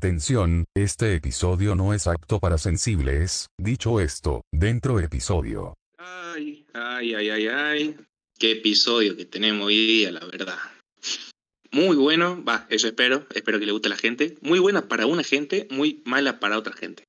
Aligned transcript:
Atención, 0.00 0.64
este 0.74 1.14
episodio 1.14 1.74
no 1.74 1.92
es 1.92 2.06
apto 2.06 2.38
para 2.38 2.58
sensibles, 2.58 3.48
dicho 3.58 4.00
esto, 4.00 4.42
dentro 4.50 4.98
episodio. 5.00 5.74
Ay, 5.98 6.64
ay, 6.72 7.14
ay, 7.14 7.28
ay, 7.28 7.46
ay. 7.48 7.96
Qué 8.38 8.52
episodio 8.52 9.16
que 9.16 9.26
tenemos 9.26 9.66
hoy 9.66 9.76
día, 9.76 10.12
la 10.12 10.24
verdad. 10.24 10.56
Muy 11.72 11.96
bueno, 11.96 12.42
va, 12.44 12.66
eso 12.68 12.88
espero, 12.88 13.26
espero 13.34 13.58
que 13.60 13.66
le 13.66 13.72
guste 13.72 13.88
a 13.88 13.90
la 13.90 13.96
gente. 13.96 14.36
Muy 14.42 14.58
buena 14.58 14.88
para 14.88 15.06
una 15.06 15.22
gente, 15.22 15.68
muy 15.70 16.02
mala 16.04 16.40
para 16.40 16.58
otra 16.58 16.72
gente. 16.72 17.04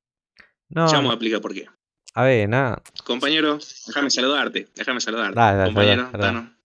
No, 0.69 0.87
Ya 0.87 0.97
vamos 0.97 1.11
a 1.11 1.13
explicar 1.15 1.41
por 1.41 1.53
qué. 1.53 1.65
a 2.13 2.23
ver, 2.23 2.47
nada. 2.47 2.81
Compañero, 3.03 3.57
déjame 3.87 4.09
saludarte, 4.09 4.67
déjame 4.75 5.01
saludarte. 5.01 5.35
Dale, 5.39 5.57
dale, 5.57 5.69
Compañero, 5.73 6.03
dale. 6.11 6.23
Tano. 6.23 6.55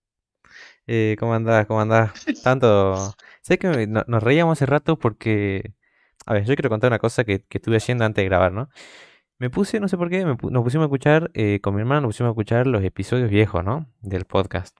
Eh, 0.85 1.15
¿cómo 1.19 1.33
andás? 1.33 1.65
¿Cómo 1.65 1.81
andás? 1.81 2.13
Tanto. 2.43 3.13
Sé 3.41 3.57
que 3.57 3.67
me- 3.67 3.87
no- 3.87 4.03
nos 4.07 4.23
reíamos 4.23 4.57
hace 4.57 4.65
rato 4.65 4.97
porque. 4.97 5.73
A 6.25 6.33
ver, 6.33 6.43
yo 6.45 6.55
quiero 6.55 6.69
contar 6.69 6.89
una 6.91 6.99
cosa 6.99 7.23
que, 7.23 7.43
que 7.47 7.57
estuve 7.57 7.77
haciendo 7.77 8.03
antes 8.05 8.21
de 8.21 8.25
grabar, 8.29 8.51
¿no? 8.51 8.69
Me 9.39 9.49
puse, 9.49 9.79
no 9.79 9.87
sé 9.87 9.97
por 9.97 10.09
qué, 10.09 10.25
me 10.25 10.35
nos 10.49 10.63
pusimos 10.63 10.83
a 10.83 10.87
escuchar, 10.87 11.31
eh, 11.33 11.59
con 11.61 11.73
mi 11.75 11.81
hermano 11.81 12.01
nos 12.01 12.09
pusimos 12.09 12.29
a 12.29 12.31
escuchar 12.31 12.67
los 12.67 12.83
episodios 12.83 13.29
viejos, 13.29 13.63
¿no? 13.63 13.89
Del 14.01 14.25
podcast. 14.25 14.77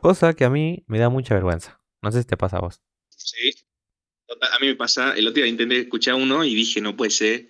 Cosa 0.00 0.34
que 0.34 0.44
a 0.44 0.50
mí 0.50 0.84
me 0.86 0.98
da 0.98 1.08
mucha 1.08 1.34
vergüenza. 1.34 1.79
No 2.02 2.10
sé 2.12 2.20
si 2.22 2.26
te 2.28 2.36
pasa 2.36 2.58
a 2.58 2.60
vos. 2.60 2.80
Sí. 3.08 3.52
Total, 4.26 4.50
A 4.54 4.58
mí 4.60 4.68
me 4.68 4.76
pasa, 4.76 5.14
el 5.14 5.26
otro 5.26 5.42
día 5.42 5.46
intenté 5.50 5.80
escuchar 5.80 6.14
uno 6.14 6.44
y 6.44 6.54
dije, 6.54 6.80
no 6.80 6.96
puede 6.96 7.10
ser, 7.10 7.48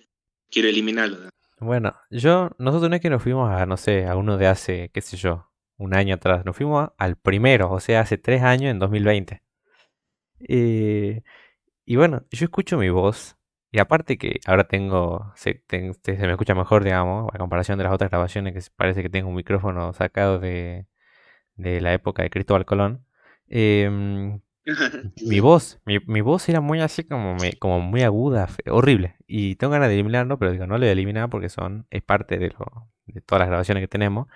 quiero 0.49 0.67
eliminarlo. 0.69 1.29
Bueno, 1.59 1.95
yo, 2.09 2.49
nosotros 2.57 2.89
no 2.89 2.95
es 2.95 3.01
que 3.01 3.09
nos 3.11 3.21
fuimos 3.21 3.49
a, 3.51 3.65
no 3.67 3.77
sé, 3.77 4.07
a 4.07 4.15
uno 4.15 4.37
de 4.37 4.47
hace, 4.47 4.89
qué 4.93 5.01
sé 5.01 5.15
yo, 5.17 5.51
un 5.77 5.93
año 5.95 6.15
atrás. 6.15 6.43
Nos 6.43 6.57
fuimos 6.57 6.83
a- 6.85 6.93
al 6.97 7.17
primero, 7.17 7.71
o 7.71 7.79
sea, 7.79 8.01
hace 8.01 8.17
tres 8.17 8.41
años, 8.41 8.71
en 8.71 8.79
2020. 8.79 9.43
Eh, 10.39 11.21
y 11.85 11.95
bueno, 11.97 12.25
yo 12.31 12.45
escucho 12.45 12.77
mi 12.77 12.89
voz. 12.89 13.37
Y 13.71 13.79
aparte 13.79 14.17
que 14.17 14.39
ahora 14.47 14.65
tengo, 14.67 15.31
se, 15.35 15.55
ten- 15.55 15.93
se- 16.03 16.13
me 16.17 16.31
escucha 16.31 16.55
mejor, 16.55 16.83
digamos, 16.83 17.29
a 17.33 17.37
comparación 17.39 17.77
de 17.77 17.85
las 17.85 17.93
otras 17.93 18.11
grabaciones, 18.11 18.53
que 18.53 18.71
parece 18.75 19.03
que 19.03 19.09
tengo 19.09 19.29
un 19.29 19.35
micrófono 19.35 19.93
sacado 19.93 20.39
de, 20.39 20.87
de 21.55 21.81
la 21.81 21.93
época 21.93 22.23
de 22.23 22.29
Cristóbal 22.31 22.65
Colón. 22.65 23.05
Em, 23.51 24.41
mi 25.19 25.39
voz, 25.41 25.81
mi, 25.85 25.99
mi 26.07 26.21
voz 26.21 26.49
era 26.49 26.61
muy 26.61 26.81
así 26.81 27.03
como, 27.05 27.35
me- 27.35 27.53
como 27.59 27.79
muy 27.81 28.03
aguda, 28.03 28.49
horrible. 28.69 29.17
Y 29.27 29.55
tengo 29.57 29.73
ganas 29.73 29.89
de 29.89 29.95
eliminarlo, 29.95 30.39
pero 30.39 30.51
digo, 30.53 30.67
no 30.67 30.75
lo 30.75 30.81
voy 30.81 30.89
a 30.89 30.91
eliminar 30.93 31.29
porque 31.29 31.49
son, 31.49 31.87
es 31.91 32.03
parte 32.03 32.37
de, 32.39 32.49
lo, 32.51 32.89
de 33.07 33.21
todas 33.21 33.41
las 33.41 33.49
grabaciones 33.49 33.83
que 33.83 33.87
tenemos. 33.89 34.27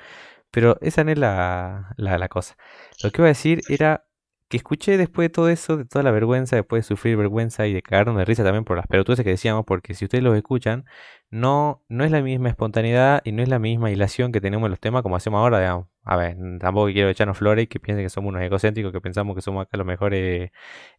Pero 0.52 0.78
esa 0.82 1.04
no 1.04 1.12
es 1.12 1.18
la, 1.20 1.94
la, 1.98 2.18
la 2.18 2.30
cosa. 2.30 2.58
Lo 3.02 3.12
que 3.12 3.22
iba 3.22 3.28
a 3.28 3.30
decir 3.30 3.66
era 3.68 4.08
que 4.48 4.58
escuché 4.58 4.98
después 4.98 5.26
de 5.26 5.30
todo 5.30 5.50
eso, 5.50 5.78
de 5.78 5.86
toda 5.86 6.04
la 6.04 6.12
vergüenza, 6.12 6.56
después 6.56 6.84
de 6.84 6.88
sufrir 6.88 7.18
vergüenza 7.18 7.66
y 7.68 7.74
de 7.74 7.82
cagarnos 7.82 8.18
de 8.18 8.26
risa 8.26 8.44
también 8.44 8.64
por 8.64 8.78
las 8.78 8.88
pelotudeces 8.88 9.24
que 9.24 9.32
decíamos, 9.32 9.66
porque 9.66 9.94
si 9.96 10.06
ustedes 10.06 10.24
los 10.24 10.36
escuchan, 10.36 10.86
no, 11.32 11.84
no 11.90 12.04
es 12.04 12.12
la 12.12 12.22
misma 12.22 12.50
espontaneidad 12.50 13.22
y 13.26 13.32
no 13.32 13.42
es 13.44 13.50
la 13.50 13.60
misma 13.60 13.92
hilación 13.92 14.32
que 14.32 14.42
tenemos 14.42 14.68
en 14.68 14.72
los 14.72 14.80
temas 14.80 15.02
como 15.04 15.16
hacemos 15.16 15.40
ahora, 15.40 15.60
digamos. 15.60 15.88
A 16.04 16.16
ver, 16.18 16.38
tampoco 16.60 16.88
quiero 16.92 17.10
echarnos 17.10 17.38
flores 17.38 17.64
y 17.66 17.68
que 17.68 17.80
piensen 17.80 18.06
que 18.06 18.10
somos 18.10 18.30
unos 18.30 18.44
egocéntricos, 18.44 18.92
que 18.92 19.02
pensamos 19.02 19.36
que 19.36 19.42
somos 19.42 19.64
acá 19.64 19.78
los 19.78 19.88
mejores 19.88 20.52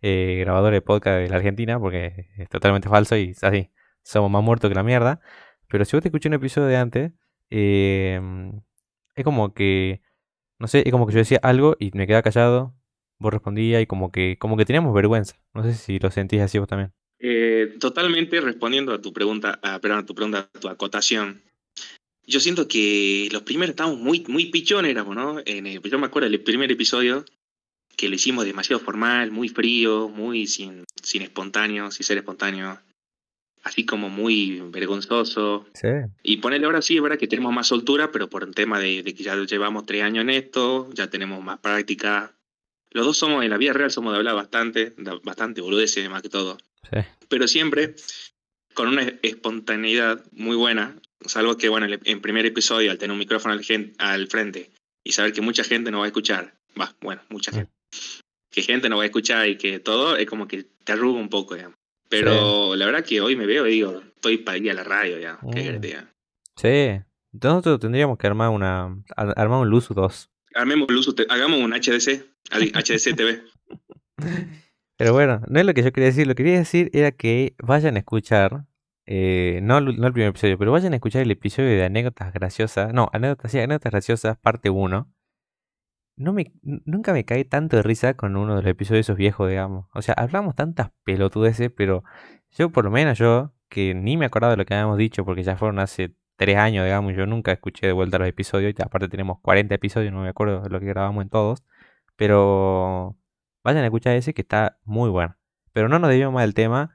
eh, 0.02 0.36
grabadores 0.40 0.78
de 0.78 0.82
podcast 0.82 1.18
de 1.18 1.28
la 1.28 1.36
Argentina, 1.36 1.78
porque 1.78 2.28
es 2.36 2.48
totalmente 2.48 2.88
falso 2.88 3.16
y 3.16 3.34
así, 3.42 3.70
somos 4.02 4.30
más 4.30 4.42
muertos 4.42 4.68
que 4.68 4.74
la 4.74 4.82
mierda. 4.82 5.20
Pero 5.68 5.84
si 5.84 5.96
vos 5.96 6.02
te 6.02 6.08
escuché 6.08 6.28
un 6.28 6.34
episodio 6.34 6.66
de 6.68 6.76
antes, 6.76 7.12
eh, 7.50 8.20
es 9.14 9.24
como 9.24 9.54
que, 9.54 10.02
no 10.58 10.68
sé, 10.68 10.82
es 10.86 10.92
como 10.92 11.06
que 11.06 11.12
yo 11.14 11.18
decía 11.20 11.40
algo 11.42 11.76
y 11.78 11.90
me 11.94 12.06
quedaba 12.06 12.22
callado, 12.22 12.75
vos 13.18 13.32
respondías 13.32 13.82
y 13.82 13.86
como 13.86 14.10
que, 14.12 14.36
como 14.38 14.56
que 14.56 14.64
teníamos 14.64 14.94
vergüenza. 14.94 15.36
No 15.54 15.62
sé 15.62 15.74
si 15.74 15.98
lo 15.98 16.10
sentís 16.10 16.40
así 16.40 16.58
vos 16.58 16.68
también. 16.68 16.92
Eh, 17.18 17.76
totalmente 17.80 18.40
respondiendo 18.40 18.92
a 18.92 19.00
tu 19.00 19.12
pregunta, 19.12 19.58
a, 19.62 19.78
perdón, 19.80 20.00
a 20.00 20.06
tu 20.06 20.14
pregunta, 20.14 20.50
a 20.54 20.58
tu 20.60 20.68
acotación. 20.68 21.40
Yo 22.26 22.40
siento 22.40 22.66
que 22.68 23.28
los 23.32 23.42
primeros 23.42 23.70
estábamos 23.70 24.00
muy, 24.00 24.24
muy 24.28 24.46
pichones, 24.46 24.94
¿no? 24.94 25.40
En 25.46 25.66
el- 25.66 25.80
yo 25.80 25.98
me 25.98 26.06
acuerdo 26.06 26.28
del 26.28 26.40
primer 26.40 26.70
episodio 26.72 27.24
que 27.96 28.08
lo 28.08 28.16
hicimos 28.16 28.44
demasiado 28.44 28.80
formal, 28.80 29.30
muy 29.30 29.48
frío, 29.48 30.08
muy 30.08 30.46
sin, 30.46 30.84
sin 31.02 31.22
espontáneo, 31.22 31.90
sin 31.90 32.04
ser 32.04 32.18
espontáneo, 32.18 32.78
así 33.62 33.86
como 33.86 34.10
muy 34.10 34.60
vergonzoso. 34.70 35.66
Sí. 35.72 35.88
Y 36.22 36.36
ponerle 36.38 36.66
ahora 36.66 36.82
sí, 36.82 36.96
es 36.96 37.02
verdad 37.02 37.18
que 37.18 37.28
tenemos 37.28 37.54
más 37.54 37.68
soltura, 37.68 38.12
pero 38.12 38.28
por 38.28 38.42
el 38.42 38.54
tema 38.54 38.78
de, 38.78 39.02
de 39.02 39.14
que 39.14 39.22
ya 39.22 39.36
llevamos 39.36 39.86
tres 39.86 40.02
años 40.02 40.22
en 40.22 40.30
esto, 40.30 40.90
ya 40.92 41.08
tenemos 41.08 41.42
más 41.42 41.58
práctica. 41.60 42.35
Los 42.96 43.04
dos 43.06 43.16
somos, 43.18 43.44
en 43.44 43.50
la 43.50 43.58
vida 43.58 43.72
real, 43.72 43.90
somos 43.90 44.12
de 44.12 44.18
hablar 44.18 44.34
bastante, 44.34 44.94
bastante 45.22 45.60
boludeces 45.60 46.08
más 46.10 46.22
que 46.22 46.28
todo 46.28 46.56
Sí. 46.90 46.98
pero 47.28 47.46
siempre 47.48 47.94
con 48.74 48.88
una 48.88 49.02
espontaneidad 49.22 50.24
muy 50.32 50.56
buena, 50.56 50.96
salvo 51.24 51.56
que, 51.56 51.68
bueno, 51.68 51.86
en 52.04 52.20
primer 52.20 52.46
episodio, 52.46 52.90
al 52.90 52.98
tener 52.98 53.12
un 53.12 53.18
micrófono 53.18 53.54
al, 53.54 53.62
gen- 53.64 53.92
al 53.98 54.28
frente 54.28 54.70
y 55.04 55.12
saber 55.12 55.32
que 55.32 55.40
mucha 55.40 55.62
gente 55.64 55.90
no 55.90 55.98
va 56.00 56.04
a 56.04 56.08
escuchar, 56.08 56.54
va, 56.80 56.94
bueno, 57.00 57.22
mucha 57.28 57.52
gente, 57.52 57.70
que 58.50 58.62
gente 58.62 58.88
no 58.88 58.96
va 58.98 59.02
a 59.02 59.06
escuchar 59.06 59.48
y 59.48 59.56
que 59.58 59.78
todo 59.80 60.16
es 60.16 60.26
como 60.26 60.46
que 60.48 60.64
te 60.84 60.92
arruga 60.92 61.18
un 61.20 61.28
poco, 61.28 61.54
digamos. 61.54 61.76
Pero 62.08 62.76
la 62.76 62.86
verdad 62.86 63.04
que 63.04 63.20
hoy 63.20 63.34
me 63.36 63.46
veo 63.46 63.66
y 63.66 63.70
digo, 63.72 64.00
estoy 64.14 64.38
para 64.38 64.58
ir 64.58 64.70
a 64.70 64.74
la 64.74 64.84
radio, 64.84 65.18
ya, 65.18 65.38
qué 65.52 65.72
Mm. 65.72 65.80
que. 65.80 65.98
Sí. 66.56 67.04
Nosotros 67.32 67.80
tendríamos 67.80 68.16
que 68.16 68.26
armar 68.26 68.50
una, 68.50 68.96
ar- 69.16 69.34
armar 69.36 69.60
un 69.60 69.68
Luzu 69.68 69.92
2. 69.94 70.30
Armemos 70.56 70.88
el 70.88 70.96
uso, 70.96 71.14
te- 71.14 71.26
hagamos 71.28 71.58
un 71.60 71.72
HDC, 71.72 72.24
HDC 72.50 73.14
TV. 73.16 73.42
Pero 74.98 75.12
bueno, 75.12 75.42
no 75.48 75.60
es 75.60 75.66
lo 75.66 75.74
que 75.74 75.82
yo 75.82 75.92
quería 75.92 76.08
decir. 76.08 76.26
Lo 76.26 76.34
que 76.34 76.42
quería 76.42 76.58
decir 76.58 76.90
era 76.94 77.12
que 77.12 77.54
vayan 77.58 77.96
a 77.96 77.98
escuchar, 77.98 78.64
eh, 79.06 79.60
no, 79.62 79.78
el- 79.78 79.98
no 79.98 80.06
el 80.06 80.12
primer 80.12 80.30
episodio, 80.30 80.56
pero 80.58 80.72
vayan 80.72 80.92
a 80.92 80.96
escuchar 80.96 81.22
el 81.22 81.30
episodio 81.30 81.68
de 81.70 81.84
anécdotas 81.84 82.32
graciosas. 82.32 82.92
No, 82.94 83.08
anécdotas, 83.12 83.52
sí, 83.52 83.58
anécdotas 83.58 83.92
graciosas, 83.92 84.38
parte 84.38 84.70
1. 84.70 85.12
No 86.18 86.32
me, 86.32 86.50
nunca 86.62 87.12
me 87.12 87.26
caí 87.26 87.44
tanto 87.44 87.76
de 87.76 87.82
risa 87.82 88.14
con 88.14 88.36
uno 88.36 88.56
de 88.56 88.62
los 88.62 88.70
episodios 88.70 89.04
esos 89.04 89.18
viejos, 89.18 89.50
digamos. 89.50 89.86
O 89.92 90.00
sea, 90.00 90.14
hablamos 90.14 90.54
tantas 90.54 90.90
pelotudeces, 91.04 91.70
pero 91.76 92.04
yo, 92.56 92.70
por 92.70 92.84
lo 92.86 92.90
menos 92.90 93.18
yo, 93.18 93.52
que 93.68 93.94
ni 93.94 94.16
me 94.16 94.24
acordaba 94.24 94.52
de 94.52 94.56
lo 94.56 94.64
que 94.64 94.72
habíamos 94.72 94.96
dicho, 94.96 95.26
porque 95.26 95.42
ya 95.42 95.56
fueron 95.58 95.78
hace 95.78 96.14
tres 96.36 96.56
años, 96.56 96.84
digamos, 96.84 97.14
yo 97.16 97.26
nunca 97.26 97.52
escuché 97.52 97.86
de 97.86 97.92
vuelta 97.92 98.18
los 98.18 98.28
episodios, 98.28 98.74
y 98.76 98.82
aparte 98.82 99.08
tenemos 99.08 99.40
40 99.40 99.74
episodios, 99.74 100.12
no 100.12 100.22
me 100.22 100.28
acuerdo 100.28 100.62
de 100.62 100.70
lo 100.70 100.80
que 100.80 100.86
grabamos 100.86 101.22
en 101.22 101.30
todos, 101.30 101.62
pero 102.16 103.16
vayan 103.64 103.82
a 103.82 103.86
escuchar 103.86 104.16
ese 104.16 104.34
que 104.34 104.42
está 104.42 104.78
muy 104.84 105.10
bueno. 105.10 105.36
Pero 105.72 105.88
no 105.88 105.98
nos 105.98 106.10
debíamos 106.10 106.34
más 106.34 106.44
del 106.44 106.54
tema 106.54 106.94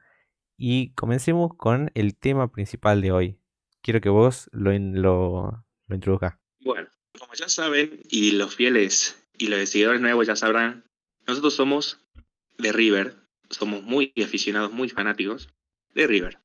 y 0.58 0.94
comencemos 0.94 1.52
con 1.56 1.92
el 1.96 2.16
tema 2.16 2.52
principal 2.52 3.02
de 3.02 3.12
hoy. 3.12 3.40
Quiero 3.82 4.02
que 4.02 4.10
vos 4.10 4.50
lo, 4.54 4.72
lo, 4.72 5.66
lo 5.88 5.96
introduzcas. 5.96 6.36
Bueno, 6.60 6.88
como 7.20 7.34
ya 7.34 7.50
saben, 7.50 8.00
y 8.10 8.32
los 8.32 8.56
fieles 8.56 9.22
y 9.38 9.48
los 9.48 9.70
seguidores 9.70 10.02
nuevos 10.02 10.28
ya 10.28 10.36
sabrán, 10.36 10.86
nosotros 11.28 11.56
somos 11.56 12.00
de 12.58 12.72
River, 12.72 13.16
somos 13.50 13.84
muy 13.84 14.14
aficionados, 14.24 14.72
muy 14.72 14.90
fanáticos 14.90 15.50
de 15.94 16.08
River. 16.08 16.40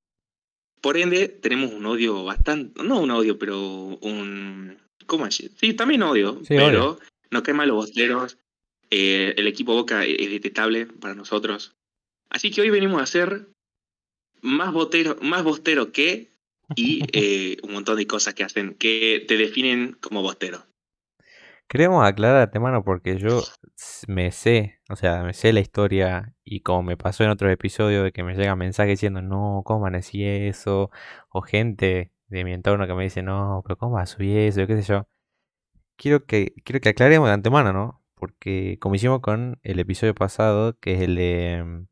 Por 0.80 0.96
ende, 0.96 1.28
tenemos 1.28 1.72
un 1.72 1.86
odio 1.86 2.24
bastante, 2.24 2.82
no 2.82 3.00
un 3.00 3.10
odio, 3.10 3.38
pero 3.38 3.58
un... 4.00 4.78
¿Cómo 5.06 5.24
decir? 5.24 5.50
Sí, 5.56 5.74
también 5.74 6.02
odio, 6.02 6.38
Sí, 6.40 6.48
pero 6.48 6.66
odio. 6.66 6.98
nos 7.30 7.42
caen 7.42 7.56
mal 7.56 7.68
los 7.68 7.76
bosteros, 7.76 8.38
eh, 8.90 9.34
el 9.36 9.46
equipo 9.46 9.74
Boca 9.74 10.04
es 10.04 10.30
detestable 10.30 10.86
para 10.86 11.14
nosotros. 11.14 11.74
Así 12.28 12.50
que 12.50 12.60
hoy 12.60 12.70
venimos 12.70 13.00
a 13.00 13.04
hacer 13.04 13.46
más 14.42 14.72
botero, 14.72 15.16
más 15.22 15.42
bostero 15.44 15.92
que 15.92 16.30
y 16.74 17.02
eh, 17.12 17.58
un 17.62 17.72
montón 17.72 17.96
de 17.96 18.06
cosas 18.06 18.34
que 18.34 18.44
hacen 18.44 18.74
que 18.74 19.24
te 19.26 19.36
definen 19.36 19.96
como 20.00 20.22
bostero. 20.22 20.64
Queremos 21.68 22.06
aclarar 22.06 22.36
de 22.36 22.42
antemano 22.44 22.84
porque 22.84 23.18
yo 23.18 23.42
me 24.06 24.30
sé, 24.30 24.78
o 24.88 24.94
sea, 24.96 25.22
me 25.24 25.32
sé 25.34 25.52
la 25.52 25.58
historia 25.60 26.32
y 26.44 26.60
como 26.60 26.84
me 26.84 26.96
pasó 26.96 27.24
en 27.24 27.30
otros 27.30 27.50
episodios 27.52 28.04
de 28.04 28.12
que 28.12 28.22
me 28.22 28.34
llegan 28.36 28.56
mensajes 28.58 28.92
diciendo, 28.92 29.20
no, 29.20 29.62
¿cómo 29.64 29.80
amanecí 29.80 30.24
eso? 30.24 30.90
O 31.30 31.42
gente 31.42 32.12
de 32.28 32.44
mi 32.44 32.52
entorno 32.52 32.86
que 32.86 32.94
me 32.94 33.02
dice, 33.04 33.22
no, 33.22 33.62
pero 33.64 33.76
¿cómo 33.76 33.94
vas 33.96 34.12
a 34.12 34.14
subir 34.16 34.38
eso? 34.38 34.64
qué 34.66 34.80
sé 34.80 34.82
yo. 34.82 35.08
Quiero 35.96 36.24
que, 36.26 36.54
quiero 36.64 36.80
que 36.80 36.90
aclaremos 36.90 37.28
de 37.28 37.34
antemano, 37.34 37.72
¿no? 37.72 38.02
Porque 38.14 38.78
como 38.80 38.94
hicimos 38.94 39.20
con 39.20 39.58
el 39.62 39.78
episodio 39.80 40.14
pasado, 40.14 40.78
que 40.80 40.94
es 40.94 41.00
el 41.02 41.16
de... 41.16 41.62
mm, 41.64 41.86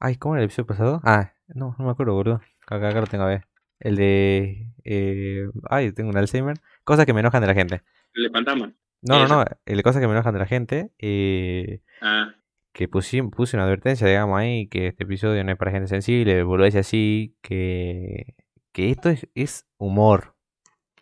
Ay, 0.00 0.16
¿cómo 0.16 0.34
era 0.34 0.42
el 0.42 0.46
episodio 0.46 0.66
pasado? 0.66 1.00
Ah, 1.04 1.32
no, 1.48 1.74
no 1.78 1.84
me 1.84 1.90
acuerdo, 1.90 2.14
boludo. 2.14 2.40
Acá, 2.66 2.76
acá 2.88 3.00
lo 3.00 3.06
tengo 3.06 3.24
a 3.24 3.28
ver. 3.28 3.46
El 3.80 3.96
de... 3.96 4.72
eh, 4.84 5.48
Ay, 5.68 5.92
tengo 5.92 6.10
un 6.10 6.16
Alzheimer. 6.16 6.56
Cosas 6.84 7.06
que 7.06 7.12
me 7.14 7.20
enojan 7.20 7.40
de 7.40 7.46
la 7.48 7.54
gente. 7.54 7.82
El 8.14 8.24
de 8.24 8.30
fantasma. 8.30 8.72
No, 9.02 9.18
no, 9.20 9.28
no, 9.28 9.44
el 9.64 9.76
de 9.76 9.82
cosas 9.82 10.00
que 10.00 10.06
me 10.08 10.12
enojan 10.12 10.34
de 10.34 10.40
la 10.40 10.46
gente. 10.46 10.90
eh, 10.98 11.80
Ah, 12.00 12.34
que 12.72 12.86
puse, 12.86 13.22
puse 13.24 13.56
una 13.56 13.64
advertencia, 13.64 14.06
digamos, 14.06 14.38
ahí, 14.38 14.68
que 14.68 14.86
este 14.88 15.02
episodio 15.02 15.42
no 15.42 15.50
es 15.50 15.58
para 15.58 15.72
gente 15.72 15.88
sensible, 15.88 16.44
decir 16.44 16.78
así, 16.80 17.36
que, 17.42 18.36
que 18.72 18.90
esto 18.90 19.08
es, 19.08 19.26
es 19.34 19.66
humor. 19.78 20.36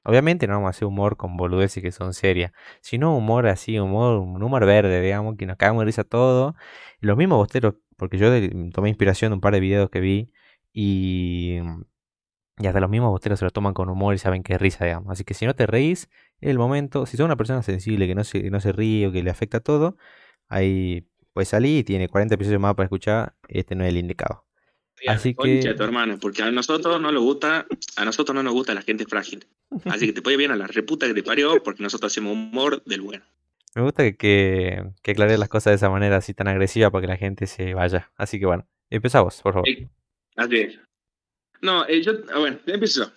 Obviamente 0.02 0.46
no 0.46 0.54
vamos 0.54 0.68
a 0.68 0.70
hacer 0.70 0.86
humor 0.86 1.16
con 1.18 1.36
boludeces 1.36 1.82
que 1.82 1.92
son 1.92 2.14
serias, 2.14 2.52
sino 2.80 3.14
humor 3.14 3.46
así, 3.48 3.78
humor, 3.78 4.18
un 4.20 4.42
humor 4.42 4.64
verde, 4.64 5.02
digamos, 5.02 5.36
que 5.36 5.44
nos 5.44 5.56
cagamos 5.58 5.82
de 5.82 5.86
risa 5.86 6.04
todo. 6.04 6.54
Los 7.00 7.16
mismos 7.18 7.38
bosteros, 7.38 7.74
porque 7.98 8.16
yo 8.16 8.30
tomé 8.72 8.88
inspiración 8.88 9.30
de 9.30 9.34
un 9.34 9.40
par 9.42 9.52
de 9.52 9.60
videos 9.60 9.90
que 9.90 10.00
vi 10.00 10.32
y, 10.72 11.58
y 12.58 12.66
hasta 12.66 12.80
los 12.80 12.88
mismos 12.88 13.10
bosteros 13.10 13.38
se 13.38 13.44
lo 13.44 13.50
toman 13.50 13.74
con 13.74 13.88
humor 13.88 14.14
y 14.14 14.18
saben 14.18 14.42
que 14.42 14.54
es 14.54 14.60
risa, 14.60 14.84
digamos. 14.84 15.10
Así 15.10 15.24
que 15.24 15.34
si 15.34 15.46
no 15.46 15.54
te 15.54 15.66
reís, 15.66 16.08
es 16.40 16.50
el 16.50 16.58
momento, 16.58 17.06
si 17.06 17.16
sos 17.16 17.24
una 17.24 17.36
persona 17.36 17.62
sensible 17.62 18.06
que 18.06 18.14
no 18.14 18.24
se, 18.24 18.50
no 18.50 18.60
se 18.60 18.72
ríe 18.72 19.06
o 19.06 19.12
que 19.12 19.22
le 19.22 19.30
afecta 19.30 19.60
todo, 19.60 19.96
ahí 20.48 21.06
puedes 21.32 21.48
salir 21.48 21.80
y 21.80 21.84
tiene 21.84 22.08
40 22.08 22.34
episodios 22.34 22.60
más 22.60 22.74
para 22.74 22.84
escuchar, 22.84 23.34
este 23.48 23.74
no 23.74 23.84
es 23.84 23.90
el 23.90 23.98
indicado. 23.98 24.44
Así 25.06 25.34
que... 25.34 25.74
tu 25.74 25.82
hermano, 25.82 26.18
porque 26.18 26.42
a 26.42 26.50
nosotros 26.50 27.00
no 27.00 27.12
nos 27.12 27.22
gusta, 27.22 27.66
a 27.96 28.04
nosotros 28.04 28.34
no 28.34 28.42
nos 28.42 28.54
gusta 28.54 28.72
la 28.72 28.80
gente 28.80 29.04
frágil. 29.04 29.46
Así 29.84 30.06
que 30.06 30.12
te 30.14 30.22
puede 30.22 30.38
bien 30.38 30.50
a 30.50 30.56
la 30.56 30.66
reputa 30.66 31.06
que 31.06 31.12
te 31.12 31.22
parió, 31.22 31.62
porque 31.62 31.82
nosotros 31.82 32.10
hacemos 32.10 32.32
humor 32.32 32.82
del 32.84 33.02
bueno. 33.02 33.24
Me 33.74 33.82
gusta 33.82 34.04
que, 34.04 34.16
que, 34.16 34.82
que 35.02 35.14
las 35.14 35.48
cosas 35.50 35.72
de 35.72 35.74
esa 35.74 35.90
manera 35.90 36.16
así 36.16 36.32
tan 36.32 36.48
agresiva 36.48 36.90
para 36.90 37.02
que 37.02 37.08
la 37.08 37.16
gente 37.18 37.46
se 37.46 37.74
vaya. 37.74 38.10
Así 38.16 38.40
que 38.40 38.46
bueno, 38.46 38.66
empezamos, 38.88 39.42
por 39.42 39.52
favor. 39.52 39.68
así 40.36 40.56
es. 40.56 40.85
No, 41.60 41.86
eh, 41.86 42.02
yo, 42.02 42.12
ah, 42.32 42.38
bueno, 42.38 42.58
empiezo. 42.66 43.12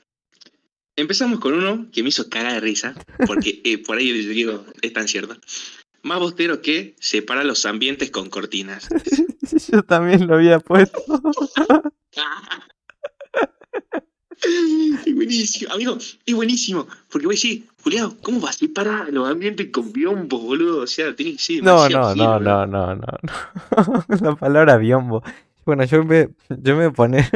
Empezamos 0.96 1.40
con 1.40 1.54
uno 1.54 1.88
que 1.92 2.04
me 2.04 2.10
hizo 2.10 2.30
cara 2.30 2.54
de 2.54 2.60
risa, 2.60 2.94
porque 3.26 3.62
eh, 3.64 3.78
por 3.78 3.98
ahí 3.98 4.08
yo 4.08 4.30
digo, 4.30 4.66
es 4.82 4.94
tan 4.94 5.08
cierto. 5.08 5.38
Más 6.02 6.20
bostero 6.20 6.62
que 6.62 6.96
separa 7.00 7.44
los 7.44 7.66
ambientes 7.66 8.12
con 8.12 8.30
cortinas. 8.30 8.88
Yo 9.72 9.84
también 9.84 10.28
lo 10.28 10.36
había 10.36 10.60
puesto. 10.60 10.98
es 15.06 15.16
buenísimo, 15.16 15.74
amigo, 15.74 15.98
es 16.26 16.36
buenísimo. 16.36 16.88
Porque 17.10 17.26
voy 17.26 17.34
a 17.34 17.38
decir, 17.38 17.66
Julián, 17.84 18.12
¿cómo 18.22 18.40
vas 18.40 18.56
a 18.56 18.60
separar 18.60 19.12
los 19.12 19.30
ambientes 19.30 19.70
con 19.72 19.92
biombo, 19.92 20.40
boludo? 20.40 20.84
O 20.84 20.88
sea, 20.88 21.16
tiene 21.16 21.34
que 21.34 21.40
ser. 21.40 21.64
No, 21.64 21.90
no, 21.90 22.16
no, 22.16 22.40
no, 22.40 22.66
no, 22.66 22.96
no, 22.96 23.06
La 24.22 24.36
palabra 24.36 24.78
biombo. 24.78 25.24
Bueno, 25.70 25.84
yo 25.84 26.04
me, 26.04 26.30
yo 26.50 26.76
me 26.76 26.90
pone. 26.90 27.20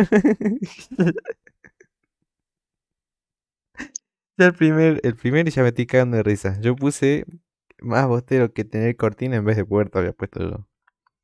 ya 4.38 4.48
el 4.48 4.56
primer, 4.56 5.00
el 5.04 5.16
primer 5.16 5.48
ya 5.52 5.62
me 5.62 5.68
estoy 5.68 5.86
cagando 5.86 6.18
de 6.18 6.24
risa. 6.24 6.60
Yo 6.60 6.76
puse 6.76 7.28
más 7.80 8.08
bostero 8.08 8.52
que 8.52 8.66
tener 8.66 8.96
cortina 8.96 9.36
en 9.36 9.46
vez 9.46 9.56
de 9.56 9.66
puerta, 9.66 10.00
había 10.00 10.14
puesto 10.14 10.50
yo. 10.50 10.68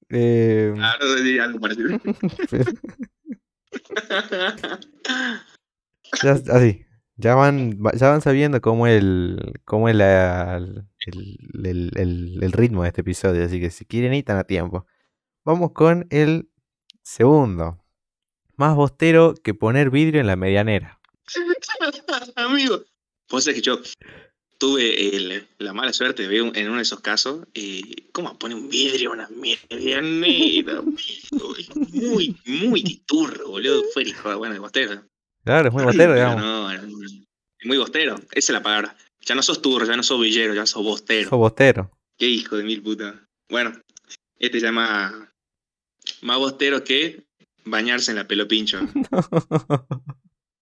Eh... 0.09 0.71
Claro, 0.75 1.05
algo 1.41 1.59
parecido. 1.59 1.99
ya, 6.21 6.33
así. 6.53 6.85
Ya 7.15 7.33
van, 7.33 7.79
ya 7.95 8.09
van 8.09 8.21
sabiendo 8.21 8.61
cómo 8.61 8.85
el, 8.85 9.59
cómo 9.65 9.89
el, 9.89 9.99
el, 9.99 10.85
el, 11.65 12.43
el, 12.43 12.51
ritmo 12.51 12.83
de 12.83 12.89
este 12.89 13.01
episodio, 13.01 13.43
así 13.43 13.59
que 13.59 13.71
si 13.71 13.85
quieren 13.85 14.13
ir 14.13 14.25
tan 14.25 14.37
a 14.37 14.43
tiempo. 14.43 14.85
Vamos 15.43 15.71
con 15.71 16.05
el 16.11 16.49
segundo. 17.09 17.83
Más 18.55 18.75
bostero 18.75 19.33
que 19.35 19.53
poner 19.53 19.89
vidrio 19.89 20.21
en 20.21 20.27
la 20.27 20.35
medianera. 20.35 20.99
Amigo, 22.35 22.83
pues 23.27 23.47
es 23.47 23.55
que 23.55 23.61
yo 23.61 23.79
tuve 24.57 25.47
la 25.57 25.73
mala 25.73 25.93
suerte 25.93 26.23
de 26.23 26.27
ver 26.27 26.51
en 26.55 26.67
uno 26.67 26.77
de 26.77 26.81
esos 26.81 26.99
casos, 26.99 27.47
eh, 27.53 27.81
¿cómo 28.11 28.37
pone 28.37 28.55
un 28.55 28.69
vidrio 28.69 29.11
una 29.11 29.29
medianera? 29.29 30.81
muy, 30.81 32.35
muy 32.45 32.83
titurro, 32.83 33.49
boludo. 33.49 33.83
Fue 33.93 34.03
hijo 34.03 34.29
de 34.29 34.35
bueno 34.35 34.53
de 34.53 34.59
bostero. 34.59 35.03
Claro, 35.43 35.69
es 35.69 35.73
muy 35.73 35.83
bostero, 35.85 36.13
digamos. 36.13 36.41
No, 36.41 36.69
muy 37.63 37.77
bostero, 37.77 38.15
esa 38.15 38.29
es 38.31 38.49
la 38.49 38.61
palabra. 38.61 38.95
Ya 39.21 39.35
no 39.35 39.41
sos 39.41 39.61
turro, 39.61 39.85
ya 39.85 39.95
no 39.95 40.03
sos 40.03 40.19
villero, 40.19 40.53
ya 40.53 40.65
sos 40.65 40.83
bostero. 40.83 41.29
Sos 41.29 41.39
bostero. 41.39 41.91
Qué 42.17 42.27
hijo 42.27 42.57
de 42.57 42.63
mil 42.63 42.81
puta. 42.81 43.27
Bueno, 43.49 43.79
este 44.37 44.59
se 44.59 44.65
llama 44.65 45.28
más 46.21 46.37
bostero 46.37 46.83
que 46.83 47.25
bañarse 47.65 48.11
en 48.11 48.17
la 48.17 48.27
pelo 48.27 48.47
pincho. 48.47 48.79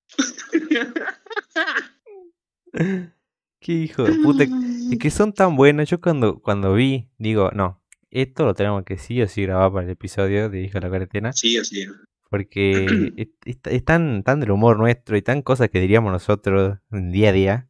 Qué 3.60 3.74
hijo 3.74 4.04
de 4.04 4.14
puta. 4.20 4.46
Y 4.90 4.98
que 4.98 5.10
son 5.10 5.34
tan 5.34 5.56
buenos. 5.56 5.90
Yo 5.90 6.00
cuando, 6.00 6.40
cuando 6.40 6.74
vi, 6.74 7.10
digo, 7.18 7.52
no, 7.54 7.82
esto 8.12 8.46
lo 8.46 8.54
tenemos 8.54 8.84
que 8.84 8.98
sí 8.98 9.22
o 9.22 9.28
sí 9.28 9.44
grabar 9.44 9.72
para 9.72 9.86
el 9.86 9.92
episodio 9.92 10.50
de 10.50 10.62
Hijo 10.62 10.76
de 10.76 10.82
la 10.82 10.90
Cuarentena. 10.90 11.34
Sí 11.34 11.58
o 11.58 11.66
sí. 11.66 11.86
Porque 12.30 12.86
es, 13.46 13.86
tan, 13.86 14.24
tan 14.24 14.40
del 14.40 14.52
humor 14.52 14.78
nuestro 14.78 15.18
y 15.18 15.22
tan 15.22 15.42
cosas 15.42 15.70
que 15.70 15.80
diríamos 15.80 16.12
nosotros 16.12 16.78
día 16.90 17.30
a 17.30 17.34
día. 17.34 17.70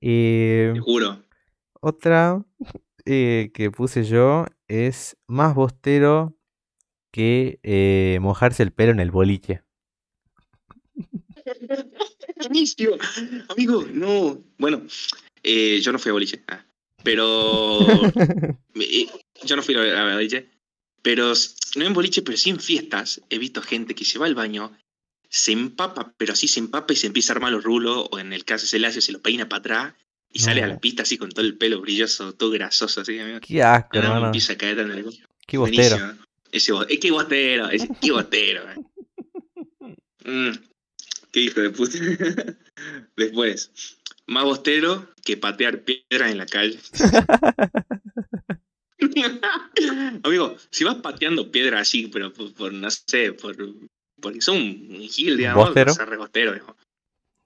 Eh, 0.00 0.72
Te 0.74 0.80
juro. 0.80 1.24
Otra 1.80 2.44
eh, 3.06 3.50
que 3.54 3.70
puse 3.70 4.04
yo 4.04 4.46
es 4.68 5.16
más 5.26 5.54
bostero 5.54 6.36
que 7.10 7.58
eh, 7.62 8.18
mojarse 8.20 8.62
el 8.62 8.72
pelo 8.72 8.92
en 8.92 9.00
el 9.00 9.10
boliche. 9.10 9.62
Amigo, 13.48 13.84
no. 13.92 14.42
Bueno, 14.58 14.82
eh, 15.42 15.80
yo 15.80 15.92
no 15.92 15.98
fui 15.98 16.10
a 16.10 16.12
boliche. 16.12 16.42
Ah, 16.48 16.64
pero. 17.02 17.80
Eh, 18.82 19.08
yo 19.44 19.56
no 19.56 19.62
fui 19.62 19.74
a, 19.74 20.14
boliche. 20.14 20.48
Pero 21.02 21.32
no 21.76 21.84
en 21.84 21.92
boliche, 21.92 22.22
pero 22.22 22.36
sí 22.36 22.50
en 22.50 22.60
fiestas. 22.60 23.20
He 23.28 23.38
visto 23.38 23.60
gente 23.60 23.94
que 23.94 24.04
se 24.04 24.18
va 24.18 24.26
al 24.26 24.34
baño, 24.34 24.72
se 25.28 25.52
empapa, 25.52 26.14
pero 26.16 26.32
así 26.32 26.48
se 26.48 26.60
empapa 26.60 26.92
y 26.92 26.96
se 26.96 27.06
empieza 27.06 27.32
a 27.32 27.36
armar 27.36 27.52
los 27.52 27.64
rulos, 27.64 28.08
o 28.10 28.18
en 28.18 28.32
el 28.32 28.44
caso 28.44 28.66
se 28.66 28.78
le 28.78 28.86
hace, 28.86 29.00
se 29.00 29.12
lo 29.12 29.20
peina 29.20 29.48
para 29.48 29.60
atrás 29.60 29.94
y 30.32 30.38
sale 30.38 30.62
a 30.62 30.66
la 30.66 30.78
pista 30.78 31.02
así 31.02 31.18
con 31.18 31.30
todo 31.30 31.44
el 31.44 31.56
pelo 31.58 31.80
brilloso, 31.80 32.34
todo 32.34 32.50
grasoso, 32.50 33.00
así, 33.00 33.18
amigo. 33.18 33.40
Qué 33.40 33.62
asco. 33.62 33.98
Empieza 33.98 34.54
a 34.54 34.56
caer. 34.56 35.04
Qué 35.46 35.58
bostero. 35.58 36.16
Ese, 36.52 36.72
es 36.88 36.98
que 36.98 37.10
bostero, 37.10 37.70
ese, 37.70 37.88
qué 38.00 38.12
bostero. 38.12 38.62
mm. 40.24 40.50
Qué 41.32 41.40
hijo 41.40 41.60
de 41.60 41.70
puta. 41.70 41.98
Después, 43.16 43.72
más 44.26 44.44
bostero 44.44 45.08
que 45.24 45.36
patear 45.36 45.82
piedras 45.82 46.30
en 46.30 46.38
la 46.38 46.46
calle. 46.46 46.78
Amigo, 50.22 50.56
si 50.70 50.84
vas 50.84 50.96
pateando 50.96 51.50
piedras 51.50 51.82
así, 51.82 52.08
pero 52.08 52.32
por, 52.32 52.72
no 52.72 52.90
sé, 52.90 53.32
por 53.32 53.56
porque 54.20 54.40
son 54.40 54.56
un 54.58 55.08
gil, 55.08 55.36
digamos, 55.36 55.66
¿Bostero? 55.66 55.94
regostero, 56.04 56.54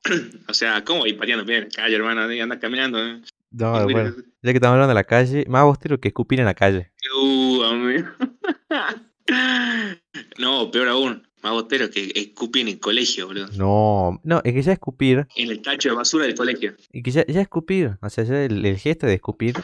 o 0.48 0.54
sea, 0.54 0.84
¿cómo 0.84 1.06
ir 1.06 1.16
pateando 1.16 1.46
piedras 1.46 1.66
en 1.66 1.70
la 1.70 1.84
calle, 1.84 1.96
hermano? 1.96 2.22
Andas 2.22 2.58
caminando. 2.58 2.98
¿eh? 2.98 3.22
No, 3.50 3.84
bueno, 3.84 4.14
ya 4.42 4.50
que 4.50 4.56
estamos 4.56 4.74
hablando 4.74 4.88
de 4.88 4.94
la 4.94 5.04
calle, 5.04 5.44
más 5.48 5.64
bostero 5.64 6.00
que 6.00 6.08
escupir 6.08 6.40
en 6.40 6.46
la 6.46 6.54
calle. 6.54 6.90
Uh, 7.16 7.43
amigo. 7.94 8.10
no, 10.38 10.70
peor 10.70 10.88
aún 10.88 11.22
más 11.44 11.52
bostero 11.52 11.90
que 11.90 12.10
escupir 12.14 12.62
en 12.62 12.68
el 12.68 12.80
colegio, 12.80 13.26
boludo. 13.26 13.48
No, 13.56 14.18
no, 14.24 14.40
es 14.44 14.54
que 14.54 14.62
ya 14.62 14.72
escupir. 14.72 15.26
En 15.36 15.50
el 15.50 15.60
tacho 15.60 15.90
de 15.90 15.94
basura 15.94 16.24
del 16.24 16.34
colegio. 16.34 16.74
Y 16.90 17.02
que 17.02 17.10
ya, 17.10 17.26
ya 17.26 17.42
escupir, 17.42 17.98
o 18.00 18.08
sea, 18.08 18.24
ya 18.24 18.44
el, 18.44 18.78
gesto 18.78 19.06
de 19.06 19.14
escupir 19.14 19.54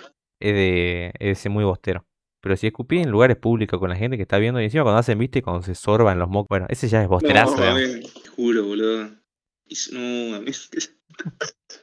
es 0.41 0.55
de, 0.55 1.13
es 1.19 1.49
muy 1.49 1.65
bostero. 1.65 2.05
Pero 2.43 2.57
si 2.57 2.67
escupir 2.67 3.01
en 3.01 3.11
lugares 3.11 3.39
públicos 3.39 3.81
con 3.81 3.89
la 3.89 3.97
gente 3.97 4.19
que 4.19 4.23
está 4.23 4.39
viendo 4.39 4.61
y 4.61 4.65
encima 4.65 4.83
cuando 4.83 4.99
hacen 4.99 5.19
viste 5.19 5.43
cuando 5.43 5.63
se 5.63 5.75
sorban 5.75 6.19
los 6.19 6.29
mocos, 6.29 6.49
bueno, 6.51 6.67
ese 6.69 6.87
ya 6.87 7.03
es 7.03 7.09
bosterazo. 7.09 7.57
No, 7.57 7.77
te 7.77 8.03
juro, 8.37 8.65
boludo. 8.65 9.11
No, 9.93 10.37
a 10.37 10.41
mí. 10.41 10.53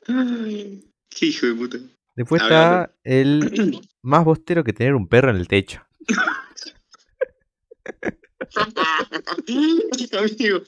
Qué 1.10 1.26
hijo 1.26 1.48
de 1.48 1.56
puta. 1.56 1.78
Después 2.16 2.44
está 2.44 2.94
el 3.04 3.82
más 4.04 4.26
bostero 4.26 4.64
que 4.64 4.74
tener 4.74 4.94
un 4.94 5.08
perro 5.08 5.32
en 5.32 5.38
el 5.38 5.48
techo. 5.48 5.87
Amigo. 10.20 10.64